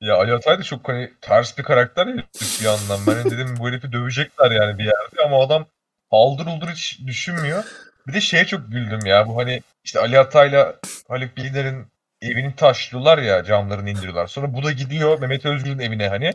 Ya 0.00 0.14
Ali 0.16 0.32
Atay 0.34 0.58
da 0.58 0.62
çok 0.62 0.88
hani 0.88 1.12
ters 1.20 1.58
bir 1.58 1.62
karakter 1.62 2.06
ya 2.06 2.14
bir 2.40 2.64
yandan. 2.64 3.06
Ben 3.06 3.30
dedim 3.30 3.54
bu 3.58 3.68
herifi 3.68 3.92
dövecekler 3.92 4.50
yani 4.50 4.78
bir 4.78 4.84
yerde 4.84 5.24
ama 5.24 5.42
adam 5.44 5.66
haldır 6.10 6.46
uldur 6.46 6.68
hiç 6.68 7.00
düşünmüyor. 7.06 7.64
Bir 8.06 8.12
de 8.12 8.20
şeye 8.20 8.46
çok 8.46 8.72
güldüm 8.72 9.06
ya 9.06 9.28
bu 9.28 9.36
hani 9.38 9.62
işte 9.84 10.00
Ali 10.00 10.18
Atay'la 10.18 10.76
Haluk 11.08 11.36
Bilginer'in 11.36 11.86
evini 12.22 12.56
taşlıyorlar 12.56 13.18
ya 13.18 13.44
camlarını 13.44 13.90
indiriyorlar. 13.90 14.26
Sonra 14.26 14.54
bu 14.54 14.62
da 14.62 14.72
gidiyor 14.72 15.20
Mehmet 15.20 15.46
Özgür'ün 15.46 15.78
evine 15.78 16.08
hani 16.08 16.32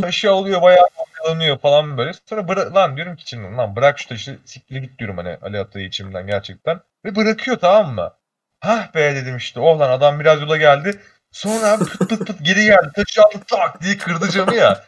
taşı 0.00 0.30
alıyor 0.30 0.62
bayağı 0.62 0.86
damgalanıyor 0.98 1.58
falan 1.58 1.98
böyle. 1.98 2.12
Sonra 2.28 2.40
bıra- 2.40 2.74
lan 2.74 2.96
diyorum 2.96 3.16
ki 3.16 3.22
içimden 3.22 3.58
lan 3.58 3.76
bırak 3.76 3.98
şu 3.98 4.08
taşı 4.08 4.38
siktir 4.44 4.76
git 4.76 4.98
diyorum 4.98 5.16
hani 5.16 5.38
Ali 5.42 5.58
Atay'ı 5.60 5.86
içimden 5.86 6.26
gerçekten. 6.26 6.80
Ve 7.04 7.16
bırakıyor 7.16 7.56
tamam 7.58 7.94
mı? 7.94 8.12
Hah 8.60 8.94
be 8.94 9.14
dedim 9.14 9.36
işte 9.36 9.60
oh 9.60 9.78
lan 9.78 9.90
adam 9.90 10.20
biraz 10.20 10.40
yola 10.40 10.56
geldi. 10.56 11.00
Sonra 11.36 11.78
pıt 11.78 11.98
pıt 11.98 12.26
pıt 12.26 12.44
geri 12.44 12.64
geldi. 12.64 12.90
Taşı 12.94 13.22
aldı 13.22 13.44
tak 13.46 13.82
diye 13.82 13.98
kırdı 13.98 14.30
camı 14.30 14.54
ya. 14.54 14.84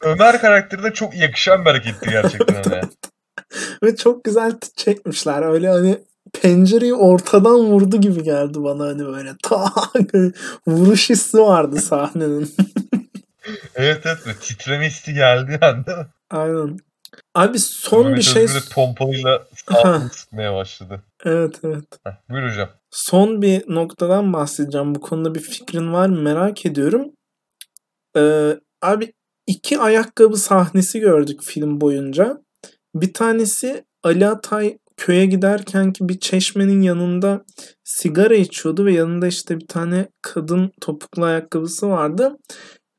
Ömer 0.00 0.40
karakterine 0.40 0.92
çok 0.92 1.16
yakışan 1.16 1.64
bir 1.64 1.70
hareketti 1.70 2.10
gerçekten 2.10 2.62
hani. 2.70 2.82
Ve 3.82 3.96
çok 3.96 4.24
güzel 4.24 4.52
çekmişler. 4.76 5.42
Öyle 5.42 5.68
hani 5.68 5.98
pencereyi 6.42 6.94
ortadan 6.94 7.58
vurdu 7.58 7.96
gibi 8.00 8.22
geldi 8.22 8.62
bana 8.64 8.84
hani 8.84 9.06
böyle 9.06 9.30
tak 9.42 10.14
vuruş 10.66 11.10
hissi 11.10 11.38
vardı 11.38 11.80
sahnenin. 11.80 12.54
Evet 13.74 14.02
evet 14.06 14.40
titreme 14.40 14.86
hissi 14.86 15.14
geldi 15.14 15.58
yani? 15.62 15.84
Aynen. 16.30 16.78
Abi 17.34 17.58
son 17.58 18.16
bir 18.16 18.22
şey 18.22 18.48
de 18.48 18.58
pompalıyla 18.72 19.46
sıkmaya 20.12 20.54
başladı. 20.54 21.02
evet 21.24 21.60
evet. 21.64 21.84
Heh, 22.04 22.12
buyur 22.30 22.50
hocam. 22.50 22.68
Son 22.90 23.42
bir 23.42 23.74
noktadan 23.74 24.32
bahsedeceğim. 24.32 24.94
Bu 24.94 25.00
konuda 25.00 25.34
bir 25.34 25.40
fikrin 25.40 25.92
var 25.92 26.08
mı 26.08 26.20
merak 26.22 26.66
ediyorum. 26.66 27.12
Ee, 28.16 28.56
abi 28.82 29.12
iki 29.46 29.78
ayakkabı 29.78 30.36
sahnesi 30.36 31.00
gördük 31.00 31.42
film 31.42 31.80
boyunca. 31.80 32.42
Bir 32.94 33.14
tanesi 33.14 33.84
Ali 34.02 34.26
Atay 34.26 34.78
köye 34.96 35.26
giderken 35.26 35.92
ki 35.92 36.08
bir 36.08 36.20
çeşmenin 36.20 36.82
yanında 36.82 37.44
sigara 37.84 38.34
içiyordu 38.34 38.84
ve 38.84 38.92
yanında 38.92 39.26
işte 39.26 39.60
bir 39.60 39.66
tane 39.66 40.08
kadın 40.22 40.72
topuklu 40.80 41.24
ayakkabısı 41.24 41.88
vardı. 41.88 42.36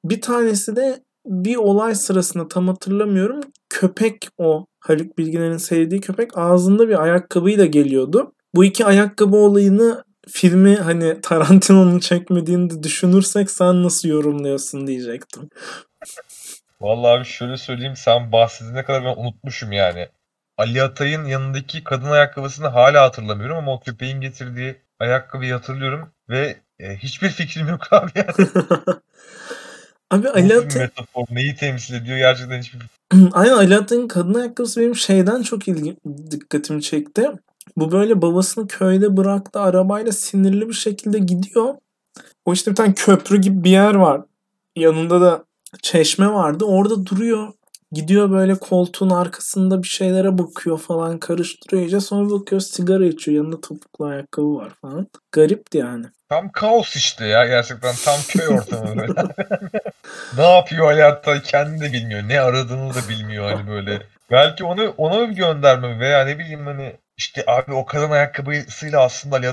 Bir 0.06 0.22
tanesi 0.22 0.76
de 0.76 1.04
bir 1.30 1.56
olay 1.56 1.96
sırasında 1.96 2.48
tam 2.48 2.68
hatırlamıyorum. 2.68 3.42
Köpek 3.70 4.28
o 4.38 4.66
Haluk 4.80 5.18
Bilginer'in 5.18 5.58
sevdiği 5.58 6.02
köpek 6.02 6.38
ağzında 6.38 6.90
bir 6.90 7.04
ayakkabıyla 7.04 7.66
geliyordu. 7.66 8.34
Bu 8.56 8.66
iki 8.66 8.86
ayakkabı 8.86 9.36
olayını 9.36 10.04
filmi 10.30 10.76
hani 10.76 11.22
Tarantino'nun 11.22 12.00
çekmediğini 12.00 12.70
de 12.70 12.84
düşünürsek 12.84 13.52
sen 13.52 13.84
nasıl 13.84 14.10
yorumluyorsun 14.10 14.88
diyecektim. 14.88 15.50
Vallahi 16.82 17.18
abi 17.20 17.26
şöyle 17.26 17.58
söyleyeyim 17.58 17.96
sen 17.96 18.32
bahsedene 18.32 18.84
kadar 18.84 19.04
ben 19.04 19.22
unutmuşum 19.22 19.72
yani. 19.72 20.08
Ali 20.58 20.84
Atay'ın 20.84 21.26
yanındaki 21.26 21.84
kadın 21.84 22.10
ayakkabısını 22.12 22.68
hala 22.68 23.04
hatırlamıyorum 23.04 23.58
ama 23.58 23.74
o 23.74 23.80
köpeğin 23.80 24.22
getirdiği 24.22 24.76
ayakkabıyı 25.00 25.54
hatırlıyorum 25.54 26.12
ve 26.30 26.58
e, 26.80 26.98
hiçbir 26.98 27.30
fikrim 27.30 27.68
yok 27.68 27.88
abi 27.94 28.12
yani. 28.16 28.50
Abi 30.12 30.28
metafor 30.76 31.26
neyi 31.32 31.56
temsil 31.56 31.94
ediyor 31.94 32.18
gerçekten 32.18 32.62
hiçbir 32.62 32.80
Aynen 33.32 33.72
Atay'ın 33.72 34.08
kadın 34.08 34.34
ayakkabısı 34.34 34.82
benim 34.82 34.96
şeyden 34.96 35.42
çok 35.42 35.68
ilgi, 35.68 35.98
dikkatimi 36.32 36.82
çekti. 36.82 37.32
Bu 37.78 37.92
böyle 37.92 38.22
babasını 38.22 38.68
köyde 38.68 39.18
bıraktı 39.18 39.60
arabayla 39.60 40.12
sinirli 40.12 40.68
bir 40.68 40.74
şekilde 40.74 41.20
gidiyor. 41.20 41.76
O 42.46 42.54
işte 42.54 42.72
bir 42.72 42.76
tane 42.76 42.94
köprü 42.94 43.42
gibi 43.42 43.64
bir 43.64 43.70
yer 43.70 43.96
var. 43.96 44.22
Yanında 44.76 45.22
da 45.22 45.44
çeşme 45.82 46.28
vardı. 46.28 46.66
Orada 46.66 47.06
duruyor. 47.06 47.54
Gidiyor 47.92 48.32
böyle 48.32 48.56
koltuğun 48.56 49.10
arkasında 49.10 49.84
bir 49.84 49.88
şeylere 49.88 50.38
bakıyor 50.38 50.80
falan 50.80 51.20
karıştırıyor 51.20 51.84
iyice. 51.84 52.00
Sonra 52.00 52.30
bakıyor 52.30 52.62
sigara 52.62 53.06
içiyor. 53.06 53.38
Yanında 53.38 53.62
topuklu 53.62 54.06
ayakkabı 54.06 54.56
var 54.56 54.72
falan. 54.82 55.08
Garipti 55.32 55.78
yani. 55.78 56.06
Tam 56.30 56.52
kaos 56.52 56.96
işte 56.96 57.26
ya 57.26 57.48
gerçekten 57.48 57.96
tam 58.06 58.20
köy 58.28 58.48
ortamı 58.48 58.98
böyle. 58.98 59.14
ne 60.38 60.56
yapıyor 60.56 60.98
Atay 60.98 61.42
kendi 61.42 61.82
de 61.82 61.94
bilmiyor. 61.94 62.22
Ne 62.28 62.40
aradığını 62.40 62.94
da 62.94 63.10
bilmiyor 63.10 63.52
hani 63.52 63.68
böyle. 63.68 64.02
Belki 64.32 64.64
onu 64.64 64.94
ona 64.98 65.30
bir 65.30 65.36
gönderme 65.36 66.00
veya 66.00 66.26
ne 66.26 66.40
bileyim 66.40 66.66
hani 66.66 66.96
işte 67.18 67.44
abi 67.48 67.74
o 67.74 67.86
kadın 67.86 68.12
ayakkabısıyla 68.12 69.04
aslında 69.04 69.36
Ali 69.36 69.48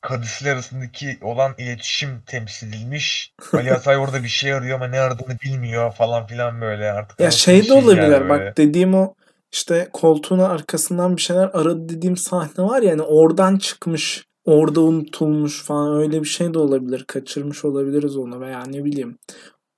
kadısıyla 0.00 0.54
arasındaki 0.54 1.18
olan 1.22 1.54
iletişim 1.58 2.22
temsil 2.26 2.68
edilmiş. 2.68 3.32
Ali 3.52 3.72
Atay 3.72 3.96
orada 3.96 4.22
bir 4.22 4.28
şey 4.28 4.52
arıyor 4.52 4.76
ama 4.76 4.88
ne 4.88 5.00
aradığını 5.00 5.38
bilmiyor 5.44 5.92
falan 5.92 6.26
filan 6.26 6.60
böyle 6.60 6.92
artık. 6.92 7.20
Ya 7.20 7.30
şey 7.30 7.68
de 7.68 7.72
olabilir 7.72 8.28
bak 8.28 8.56
dediğim 8.56 8.94
o 8.94 9.14
işte 9.52 9.88
koltuğun 9.92 10.38
arkasından 10.38 11.16
bir 11.16 11.22
şeyler 11.22 11.50
aradı 11.52 11.88
dediğim 11.88 12.16
sahne 12.16 12.64
var 12.64 12.82
ya 12.82 12.92
hani 12.92 13.02
oradan 13.02 13.58
çıkmış 13.58 14.24
orada 14.44 14.80
unutulmuş 14.80 15.64
falan 15.64 15.98
öyle 15.98 16.20
bir 16.20 16.28
şey 16.28 16.54
de 16.54 16.58
olabilir 16.58 17.04
kaçırmış 17.04 17.64
olabiliriz 17.64 18.16
onu 18.16 18.40
veya 18.40 18.62
ne 18.62 18.84
bileyim 18.84 19.18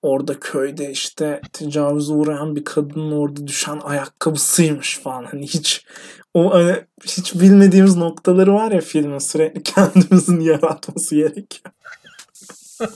orada 0.02 0.40
köyde 0.40 0.90
işte 0.90 1.40
tecavüze 1.52 2.12
uğrayan 2.12 2.56
bir 2.56 2.64
kadının 2.64 3.12
orada 3.12 3.46
düşen 3.46 3.80
ayakkabısıymış 3.84 4.98
falan 4.98 5.24
hani 5.24 5.46
hiç 5.46 5.86
o 6.34 6.54
hani 6.54 6.84
hiç 7.04 7.34
bilmediğimiz 7.34 7.96
noktaları 7.96 8.54
var 8.54 8.72
ya 8.72 8.80
filmin 8.80 9.18
sürekli 9.18 9.62
kendimizin 9.74 10.40
yaratması 10.40 11.14
gerekiyor. 11.14 11.74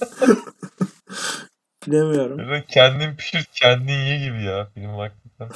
Bilemiyorum. 1.87 2.39
Böyle 2.39 2.65
kendin 2.69 3.17
pişir 3.17 3.45
kendin 3.45 3.93
ye 3.93 4.19
gibi 4.19 4.43
ya 4.45 4.71
film 4.75 4.91
hakikaten. 4.91 5.51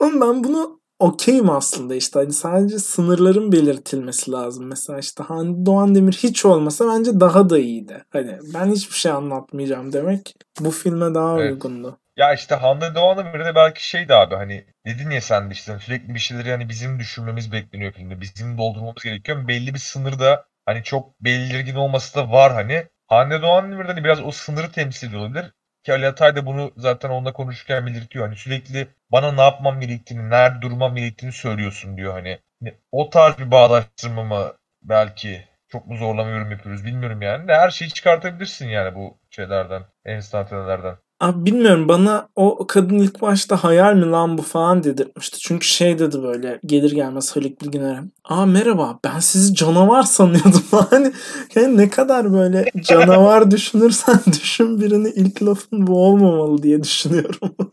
Ama 0.00 0.20
ben 0.26 0.44
bunu 0.44 0.80
okeyim 0.98 1.50
aslında 1.50 1.94
işte 1.94 2.18
hani 2.18 2.32
sadece 2.32 2.78
sınırların 2.78 3.52
belirtilmesi 3.52 4.30
lazım. 4.32 4.66
Mesela 4.66 4.98
işte 4.98 5.22
Hande 5.22 5.66
Doğan 5.66 5.94
Demir 5.94 6.12
hiç 6.12 6.44
olmasa 6.44 6.86
bence 6.88 7.20
daha 7.20 7.50
da 7.50 7.58
iyiydi. 7.58 8.04
Hani 8.10 8.38
ben 8.54 8.70
hiçbir 8.70 8.96
şey 8.96 9.12
anlatmayacağım 9.12 9.92
demek 9.92 10.34
bu 10.60 10.70
filme 10.70 11.14
daha 11.14 11.40
Evet. 11.40 11.52
uygundu. 11.52 11.98
Ya 12.16 12.34
işte 12.34 12.54
Hande 12.54 12.94
Doğan'ın 12.94 13.34
biri 13.34 13.44
de 13.44 13.54
belki 13.54 13.88
şeydi 13.88 14.14
abi 14.14 14.34
hani 14.34 14.64
dedin 14.86 15.10
ya 15.10 15.20
sen 15.20 15.50
de 15.50 15.52
işte 15.54 15.78
sürekli 15.78 16.14
bir 16.14 16.18
şeyleri 16.18 16.50
hani 16.50 16.68
bizim 16.68 16.98
düşünmemiz 16.98 17.52
bekleniyor 17.52 17.92
filmde. 17.92 18.20
Bizim 18.20 18.58
doldurmamız 18.58 19.02
gerekiyor. 19.04 19.48
Belli 19.48 19.74
bir 19.74 19.78
sınırda 19.78 20.44
hani 20.66 20.82
çok 20.82 21.20
belirgin 21.20 21.74
olması 21.74 22.14
da 22.14 22.30
var 22.32 22.52
hani. 22.52 22.86
Hande 23.06 23.42
Doğan'ın 23.42 23.78
biri 23.78 23.88
de 23.88 23.92
hani 23.92 24.04
biraz 24.04 24.20
o 24.22 24.30
sınırı 24.30 24.72
temsil 24.72 25.08
ediyor 25.08 25.22
olabilir. 25.22 25.52
Ki 25.86 25.92
Ali 25.92 26.06
Atay 26.06 26.36
da 26.36 26.46
bunu 26.46 26.72
zaten 26.76 27.10
onunla 27.10 27.32
konuşurken 27.32 27.86
belirtiyor. 27.86 28.26
Hani 28.26 28.36
sürekli 28.36 28.88
bana 29.12 29.32
ne 29.32 29.40
yapmam 29.40 29.80
gerektiğini, 29.80 30.30
nerede 30.30 30.62
durmam 30.62 30.96
gerektiğini 30.96 31.32
söylüyorsun 31.32 31.96
diyor 31.96 32.12
hani. 32.12 32.38
O 32.92 33.10
tarz 33.10 33.38
bir 33.38 33.50
bağdaştırma 33.50 34.24
mı 34.24 34.52
belki 34.82 35.48
çok 35.68 35.86
mu 35.86 35.96
zorlama 35.96 36.30
yorum 36.30 36.50
yapıyoruz 36.50 36.84
bilmiyorum 36.84 37.22
yani. 37.22 37.52
Her 37.52 37.70
şeyi 37.70 37.90
çıkartabilirsin 37.90 38.68
yani 38.68 38.94
bu 38.94 39.18
şeylerden, 39.30 39.82
enstantanelerden. 40.04 40.96
Abi 41.20 41.46
bilmiyorum 41.46 41.88
bana 41.88 42.28
o 42.36 42.66
kadın 42.66 42.98
ilk 42.98 43.22
başta 43.22 43.64
hayal 43.64 43.94
mi 43.94 44.10
lan 44.10 44.38
bu 44.38 44.42
falan 44.42 44.84
dedirtmişti. 44.84 45.38
Çünkü 45.40 45.66
şey 45.66 45.98
dedi 45.98 46.22
böyle 46.22 46.60
gelir 46.66 46.92
gelmez 46.92 47.36
Haluk 47.36 47.62
Bilginer'e. 47.62 48.00
Aa 48.24 48.46
merhaba 48.46 48.98
ben 49.04 49.18
sizi 49.18 49.54
canavar 49.54 50.02
sanıyordum. 50.02 50.62
Hani 50.90 51.12
yani 51.54 51.76
ne 51.76 51.88
kadar 51.88 52.32
böyle 52.32 52.64
canavar 52.80 53.50
düşünürsen 53.50 54.20
düşün 54.32 54.80
birini 54.80 55.08
ilk 55.08 55.42
lafın 55.42 55.86
bu 55.86 56.06
olmamalı 56.06 56.62
diye 56.62 56.82
düşünüyorum. 56.82 57.56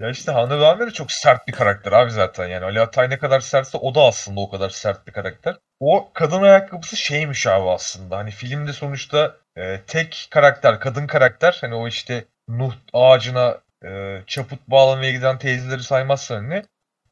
Ya 0.00 0.10
işte 0.10 0.32
Hande 0.32 0.58
Doğan 0.58 0.80
da 0.80 0.90
çok 0.90 1.12
sert 1.12 1.48
bir 1.48 1.52
karakter 1.52 1.92
abi 1.92 2.10
zaten 2.10 2.48
yani. 2.48 2.64
Ali 2.64 2.80
Atay 2.80 3.10
ne 3.10 3.18
kadar 3.18 3.40
sertse 3.40 3.78
o 3.78 3.94
da 3.94 4.00
aslında 4.02 4.40
o 4.40 4.50
kadar 4.50 4.70
sert 4.70 5.06
bir 5.06 5.12
karakter. 5.12 5.56
O 5.80 6.10
kadın 6.14 6.42
ayakkabısı 6.42 6.96
şeymiş 6.96 7.46
abi 7.46 7.70
aslında. 7.70 8.16
Hani 8.16 8.30
filmde 8.30 8.72
sonuçta 8.72 9.36
e, 9.56 9.80
tek 9.86 10.28
karakter, 10.30 10.80
kadın 10.80 11.06
karakter. 11.06 11.58
Hani 11.60 11.74
o 11.74 11.88
işte 11.88 12.24
Nuh 12.48 12.74
ağacına 12.92 13.60
e, 13.84 14.22
çaput 14.26 14.68
bağlamaya 14.68 15.12
giden 15.12 15.38
teyzeleri 15.38 15.82
saymazsan 15.82 16.36
hani 16.36 16.62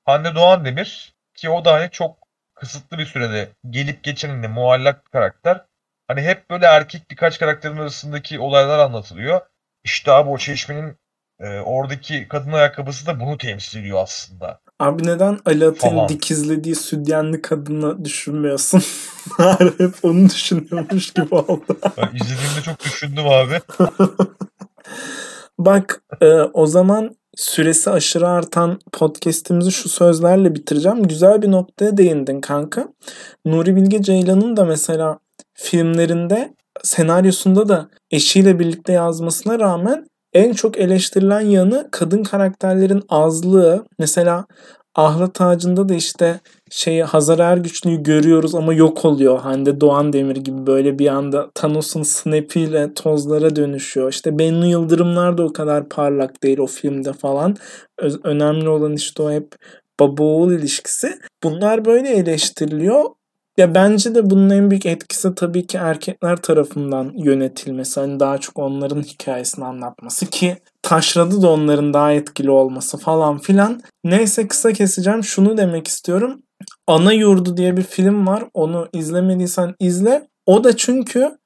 Hande 0.05 0.34
Doğan 0.34 0.64
Demir 0.64 1.14
ki 1.34 1.51
o 1.51 1.64
da 1.64 1.72
hani 1.72 1.91
çok 1.91 2.18
kısıtlı 2.55 2.99
bir 2.99 3.07
sürede 3.07 3.49
gelip 3.70 4.05
geçen 4.05 4.28
hani 4.28 4.49
muallak 4.49 5.07
bir 5.07 5.11
karakter. 5.11 5.64
Hani 6.09 6.22
hep 6.22 6.51
böyle 6.51 6.66
erkek 6.66 7.11
birkaç 7.11 7.39
karakterin 7.39 7.76
arasındaki 7.76 8.41
olaylar 8.41 8.78
anlatılıyor. 8.78 9.41
İşte 9.84 10.12
abi 10.12 10.30
o 10.30 10.39
çeşmenin 10.39 10.99
e, 11.41 11.61
oradaki 11.61 12.28
kadın 12.28 12.53
ayakkabısı 12.53 13.07
da 13.07 13.20
bunu 13.20 13.39
temsil 13.39 13.80
ediyor 13.80 14.03
aslında. 14.03 14.61
Abi 14.78 15.07
neden 15.07 15.39
Falan. 15.91 16.09
dikizlediği 16.09 16.74
sütyenli 16.74 17.43
kadını 17.43 18.05
düşünmüyorsun? 18.05 18.82
Hep 19.78 19.95
onu 20.03 20.28
düşünüyormuş 20.28 21.12
gibi 21.12 21.34
oldu. 21.34 21.78
Ben 21.97 22.09
izlediğimde 22.14 22.62
çok 22.64 22.80
düşündüm 22.84 23.24
abi. 23.28 23.61
Bak 25.59 26.03
e, 26.20 26.26
o 26.32 26.66
zaman 26.66 27.16
süresi 27.37 27.91
aşırı 27.91 28.28
artan 28.28 28.80
podcast'imizi 28.93 29.72
şu 29.72 29.89
sözlerle 29.89 30.55
bitireceğim. 30.55 31.03
Güzel 31.03 31.43
bir 31.43 31.51
noktaya 31.51 31.97
değindin 31.97 32.41
kanka. 32.41 32.89
Nuri 33.45 33.76
Bilge 33.76 34.03
Ceylan'ın 34.03 34.57
da 34.57 34.64
mesela 34.64 35.18
filmlerinde 35.55 36.55
senaryosunda 36.82 37.68
da 37.68 37.89
eşiyle 38.11 38.59
birlikte 38.59 38.93
yazmasına 38.93 39.59
rağmen 39.59 40.07
en 40.37 40.53
çok 40.53 40.78
eleştirilen 40.78 41.41
yanı 41.41 41.89
kadın 41.93 42.22
karakterlerin 42.22 43.03
azlığı. 43.09 43.84
Mesela 43.99 44.47
Ahlat 44.95 45.41
Ağacı'nda 45.41 45.89
da 45.89 45.95
işte 45.95 46.41
şeyi 46.70 47.05
Hazar 47.05 47.39
Ergüçlü'yü 47.39 48.03
görüyoruz 48.03 48.55
ama 48.55 48.74
yok 48.74 49.05
oluyor. 49.05 49.39
Hande 49.39 49.80
Doğan 49.80 50.12
Demir 50.12 50.37
gibi 50.37 50.66
böyle 50.66 50.99
bir 50.99 51.07
anda 51.07 51.51
Thanos'un 51.55 52.03
snap'iyle 52.03 52.95
tozlara 52.95 53.57
dönüşüyor. 53.57 54.12
İşte 54.12 54.39
Bennu 54.39 54.66
Yıldırımlar 54.66 55.39
da 55.39 55.45
o 55.45 55.53
kadar 55.53 55.89
parlak 55.89 56.43
değil 56.43 56.59
o 56.59 56.66
filmde 56.66 57.12
falan. 57.12 57.57
Ö- 57.99 58.20
önemli 58.24 58.68
olan 58.68 58.93
işte 58.93 59.22
o 59.22 59.30
hep 59.30 59.55
baba 60.01 60.22
oğul 60.22 60.53
ilişkisi. 60.53 61.18
Bunlar 61.43 61.84
böyle 61.84 62.09
eleştiriliyor. 62.09 63.05
Ya 63.57 63.74
bence 63.74 64.14
de 64.14 64.30
bunun 64.30 64.50
en 64.50 64.70
büyük 64.70 64.86
etkisi 64.86 65.34
tabii 65.34 65.66
ki 65.66 65.76
erkekler 65.78 66.36
tarafından 66.36 67.12
yönetilmesi. 67.16 68.00
Hani 68.00 68.20
daha 68.20 68.38
çok 68.38 68.59
onların 68.59 69.02
hikayesini 69.02 69.64
anlatması 69.64 70.26
ki 70.26 70.57
taşradı 70.82 71.42
da 71.42 71.50
onların 71.50 71.94
daha 71.94 72.12
etkili 72.12 72.50
olması 72.50 72.98
falan 72.98 73.38
filan. 73.38 73.80
Neyse 74.04 74.48
kısa 74.48 74.72
keseceğim. 74.72 75.24
Şunu 75.24 75.57
demek 75.57 75.88
istiyorum. 75.88 76.42
Ana 76.86 77.12
Yurdu 77.12 77.57
diye 77.57 77.76
bir 77.76 77.82
film 77.82 78.26
var. 78.26 78.44
Onu 78.54 78.88
izlemediysen 78.92 79.74
izle. 79.80 80.28
O 80.46 80.64
da 80.64 80.76
çünkü 80.76 81.38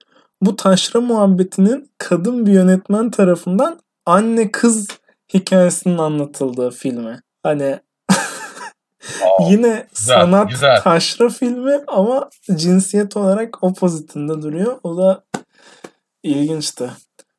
bu 0.43 0.57
taşra 0.57 1.01
muhabbetinin 1.01 1.91
kadın 1.99 2.47
bir 2.47 2.53
yönetmen 2.53 3.11
tarafından 3.11 3.81
anne 4.07 4.51
kız 4.51 4.89
hikayesinin 5.35 5.99
anlatıldığı 5.99 6.71
filmi. 6.71 7.21
Hani 7.43 7.79
Aa, 9.23 9.51
Yine 9.51 9.87
güzel, 9.95 10.15
sanat 10.15 10.51
güzel. 10.51 10.81
taşra 10.83 11.29
filmi 11.29 11.81
ama 11.87 12.31
cinsiyet 12.57 13.17
olarak 13.17 13.63
opozitinde 13.65 14.43
duruyor. 14.43 14.79
O 14.83 14.97
da 14.97 15.25
ilginçti. 16.23 16.91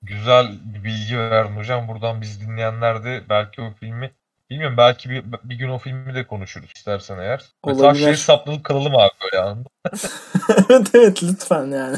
güzel 0.02 0.48
bir 0.74 0.84
bilgi 0.84 1.18
verdin 1.20 1.56
hocam. 1.58 1.88
Buradan 1.88 2.22
biz 2.22 2.42
dinleyenler 2.42 3.04
de 3.04 3.22
belki 3.30 3.62
o 3.62 3.74
filmi 3.80 4.12
bilmiyorum 4.50 4.78
belki 4.78 5.10
bir, 5.10 5.24
bir 5.44 5.56
gün 5.56 5.70
o 5.70 5.78
filmi 5.80 6.16
de 6.16 6.28
konuşuruz 6.28 6.70
istersen 6.76 7.20
eğer. 7.20 7.40
Ve 7.68 7.72
Olabilir. 7.72 7.94
taşraya 7.94 8.18
saplanıp 8.18 8.64
kalalım 8.64 8.96
abi 8.96 9.12
böyle 9.24 9.38
evet 10.70 10.88
evet 10.94 11.24
lütfen 11.24 11.66
yani. 11.66 11.98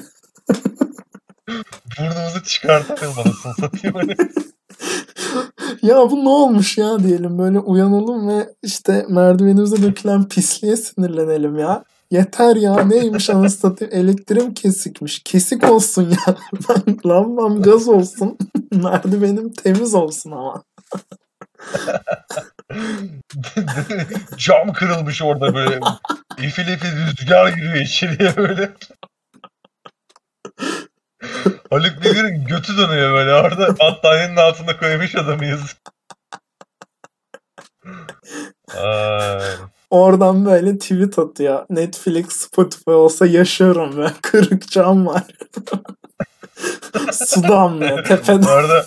Burnumuzu 1.99 2.43
çıkartalım 2.43 3.19
anasını 3.19 3.53
satayım. 3.53 3.95
ya 5.81 6.11
bu 6.11 6.25
ne 6.25 6.29
olmuş 6.29 6.77
ya 6.77 6.99
diyelim 6.99 7.39
böyle 7.39 7.59
uyanalım 7.59 8.27
ve 8.27 8.49
işte 8.63 9.05
merdivenimize 9.09 9.83
dökülen 9.83 10.27
pisliğe 10.27 10.77
sinirlenelim 10.77 11.59
ya. 11.59 11.83
Yeter 12.11 12.55
ya 12.55 12.75
neymiş 12.75 13.29
anasını 13.29 13.75
elektriğim 13.91 14.53
kesikmiş. 14.53 15.21
Kesik 15.23 15.71
olsun 15.71 16.09
ya. 16.09 16.35
Ben 16.69 16.97
lambam 17.05 17.61
gaz 17.61 17.87
olsun. 17.87 18.37
Merdivenim 18.71 19.53
temiz 19.53 19.95
olsun 19.95 20.31
ama. 20.31 20.63
Cam 24.37 24.73
kırılmış 24.73 25.21
orada 25.21 25.55
böyle. 25.55 25.79
İfil 26.37 26.67
ifil 26.67 27.07
rüzgar 27.07 27.47
giriyor 27.47 27.75
içeriye 27.75 28.37
böyle. 28.37 28.71
Haluk 31.69 32.03
Bilginer'in 32.03 32.45
götü 32.45 32.77
dönüyor 32.77 33.13
böyle 33.13 33.33
orada 33.33 33.79
battaniyenin 33.79 34.35
altında 34.35 34.77
koymuş 34.77 35.15
adamı 35.15 35.45
yazık. 35.45 35.77
Ay. 38.77 39.41
Oradan 39.89 40.45
böyle 40.45 40.77
tweet 40.77 41.19
atıyor. 41.19 41.65
Netflix, 41.69 42.27
Spotify 42.27 42.91
olsa 42.91 43.25
yaşıyorum 43.25 43.93
ben. 43.97 44.11
Kırık 44.21 44.71
cam 44.71 45.07
var. 45.07 45.23
Su 47.11 47.43
damlıyor 47.43 48.05
tepeden. 48.05 48.41
Orada 48.41 48.85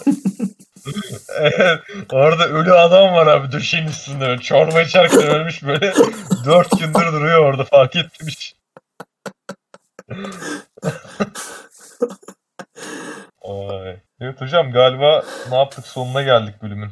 Evet, 1.28 1.80
orada 2.12 2.49
ölü 2.49 2.72
adam 2.72 3.14
var 3.14 3.26
abi 3.26 3.53
döşeğin 3.53 3.87
üstünde 3.89 4.20
böyle 4.20 4.41
çorba 4.41 4.82
içerken 4.82 5.22
ölmüş 5.22 5.62
böyle 5.62 5.95
dört 6.45 6.70
gündür 6.70 7.12
duruyor 7.12 7.39
orada 7.39 7.64
fark 7.64 7.97
etmemiş. 7.97 8.57
Ay. 13.43 14.01
Evet 14.21 14.41
hocam 14.41 14.73
galiba 14.73 15.25
ne 15.51 15.57
yaptık 15.57 15.87
sonuna 15.87 16.23
geldik 16.23 16.55
bölümün. 16.63 16.91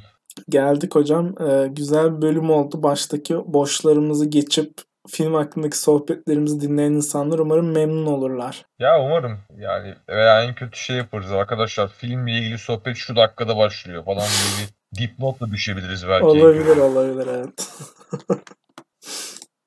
Geldik 0.49 0.95
hocam. 0.95 1.35
Ee, 1.41 1.67
güzel 1.67 2.17
bir 2.17 2.23
bölüm 2.23 2.51
oldu. 2.51 2.83
Baştaki 2.83 3.37
boşlarımızı 3.47 4.27
geçip 4.27 4.73
film 5.09 5.35
hakkındaki 5.35 5.79
sohbetlerimizi 5.79 6.61
dinleyen 6.61 6.93
insanlar 6.93 7.39
umarım 7.39 7.73
memnun 7.73 8.07
olurlar. 8.07 8.67
Ya 8.79 9.01
umarım 9.01 9.39
yani 9.59 9.95
veya 10.09 10.43
en 10.43 10.55
kötü 10.55 10.79
şey 10.79 10.97
yaparız 10.97 11.33
arkadaşlar 11.33 11.89
filmle 11.89 12.33
ilgili 12.33 12.59
sohbet 12.59 12.97
şu 12.97 13.17
dakikada 13.17 13.57
başlıyor 13.57 14.05
falan 14.05 14.27
diye 14.27 14.69
bir 14.69 15.03
dipnotla 15.03 15.51
düşebiliriz 15.51 16.09
belki. 16.09 16.25
Olabilir 16.25 16.77
olabilir 16.77 17.29
evet. 17.35 17.69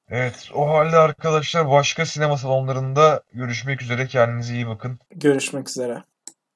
Evet 0.09 0.49
o 0.53 0.69
halde 0.69 0.97
arkadaşlar 0.97 1.71
başka 1.71 2.05
sinema 2.05 2.37
salonlarında 2.37 3.21
görüşmek 3.33 3.81
üzere 3.81 4.07
kendinize 4.07 4.53
iyi 4.53 4.67
bakın. 4.67 4.99
Görüşmek 5.15 5.69
üzere. 5.69 6.03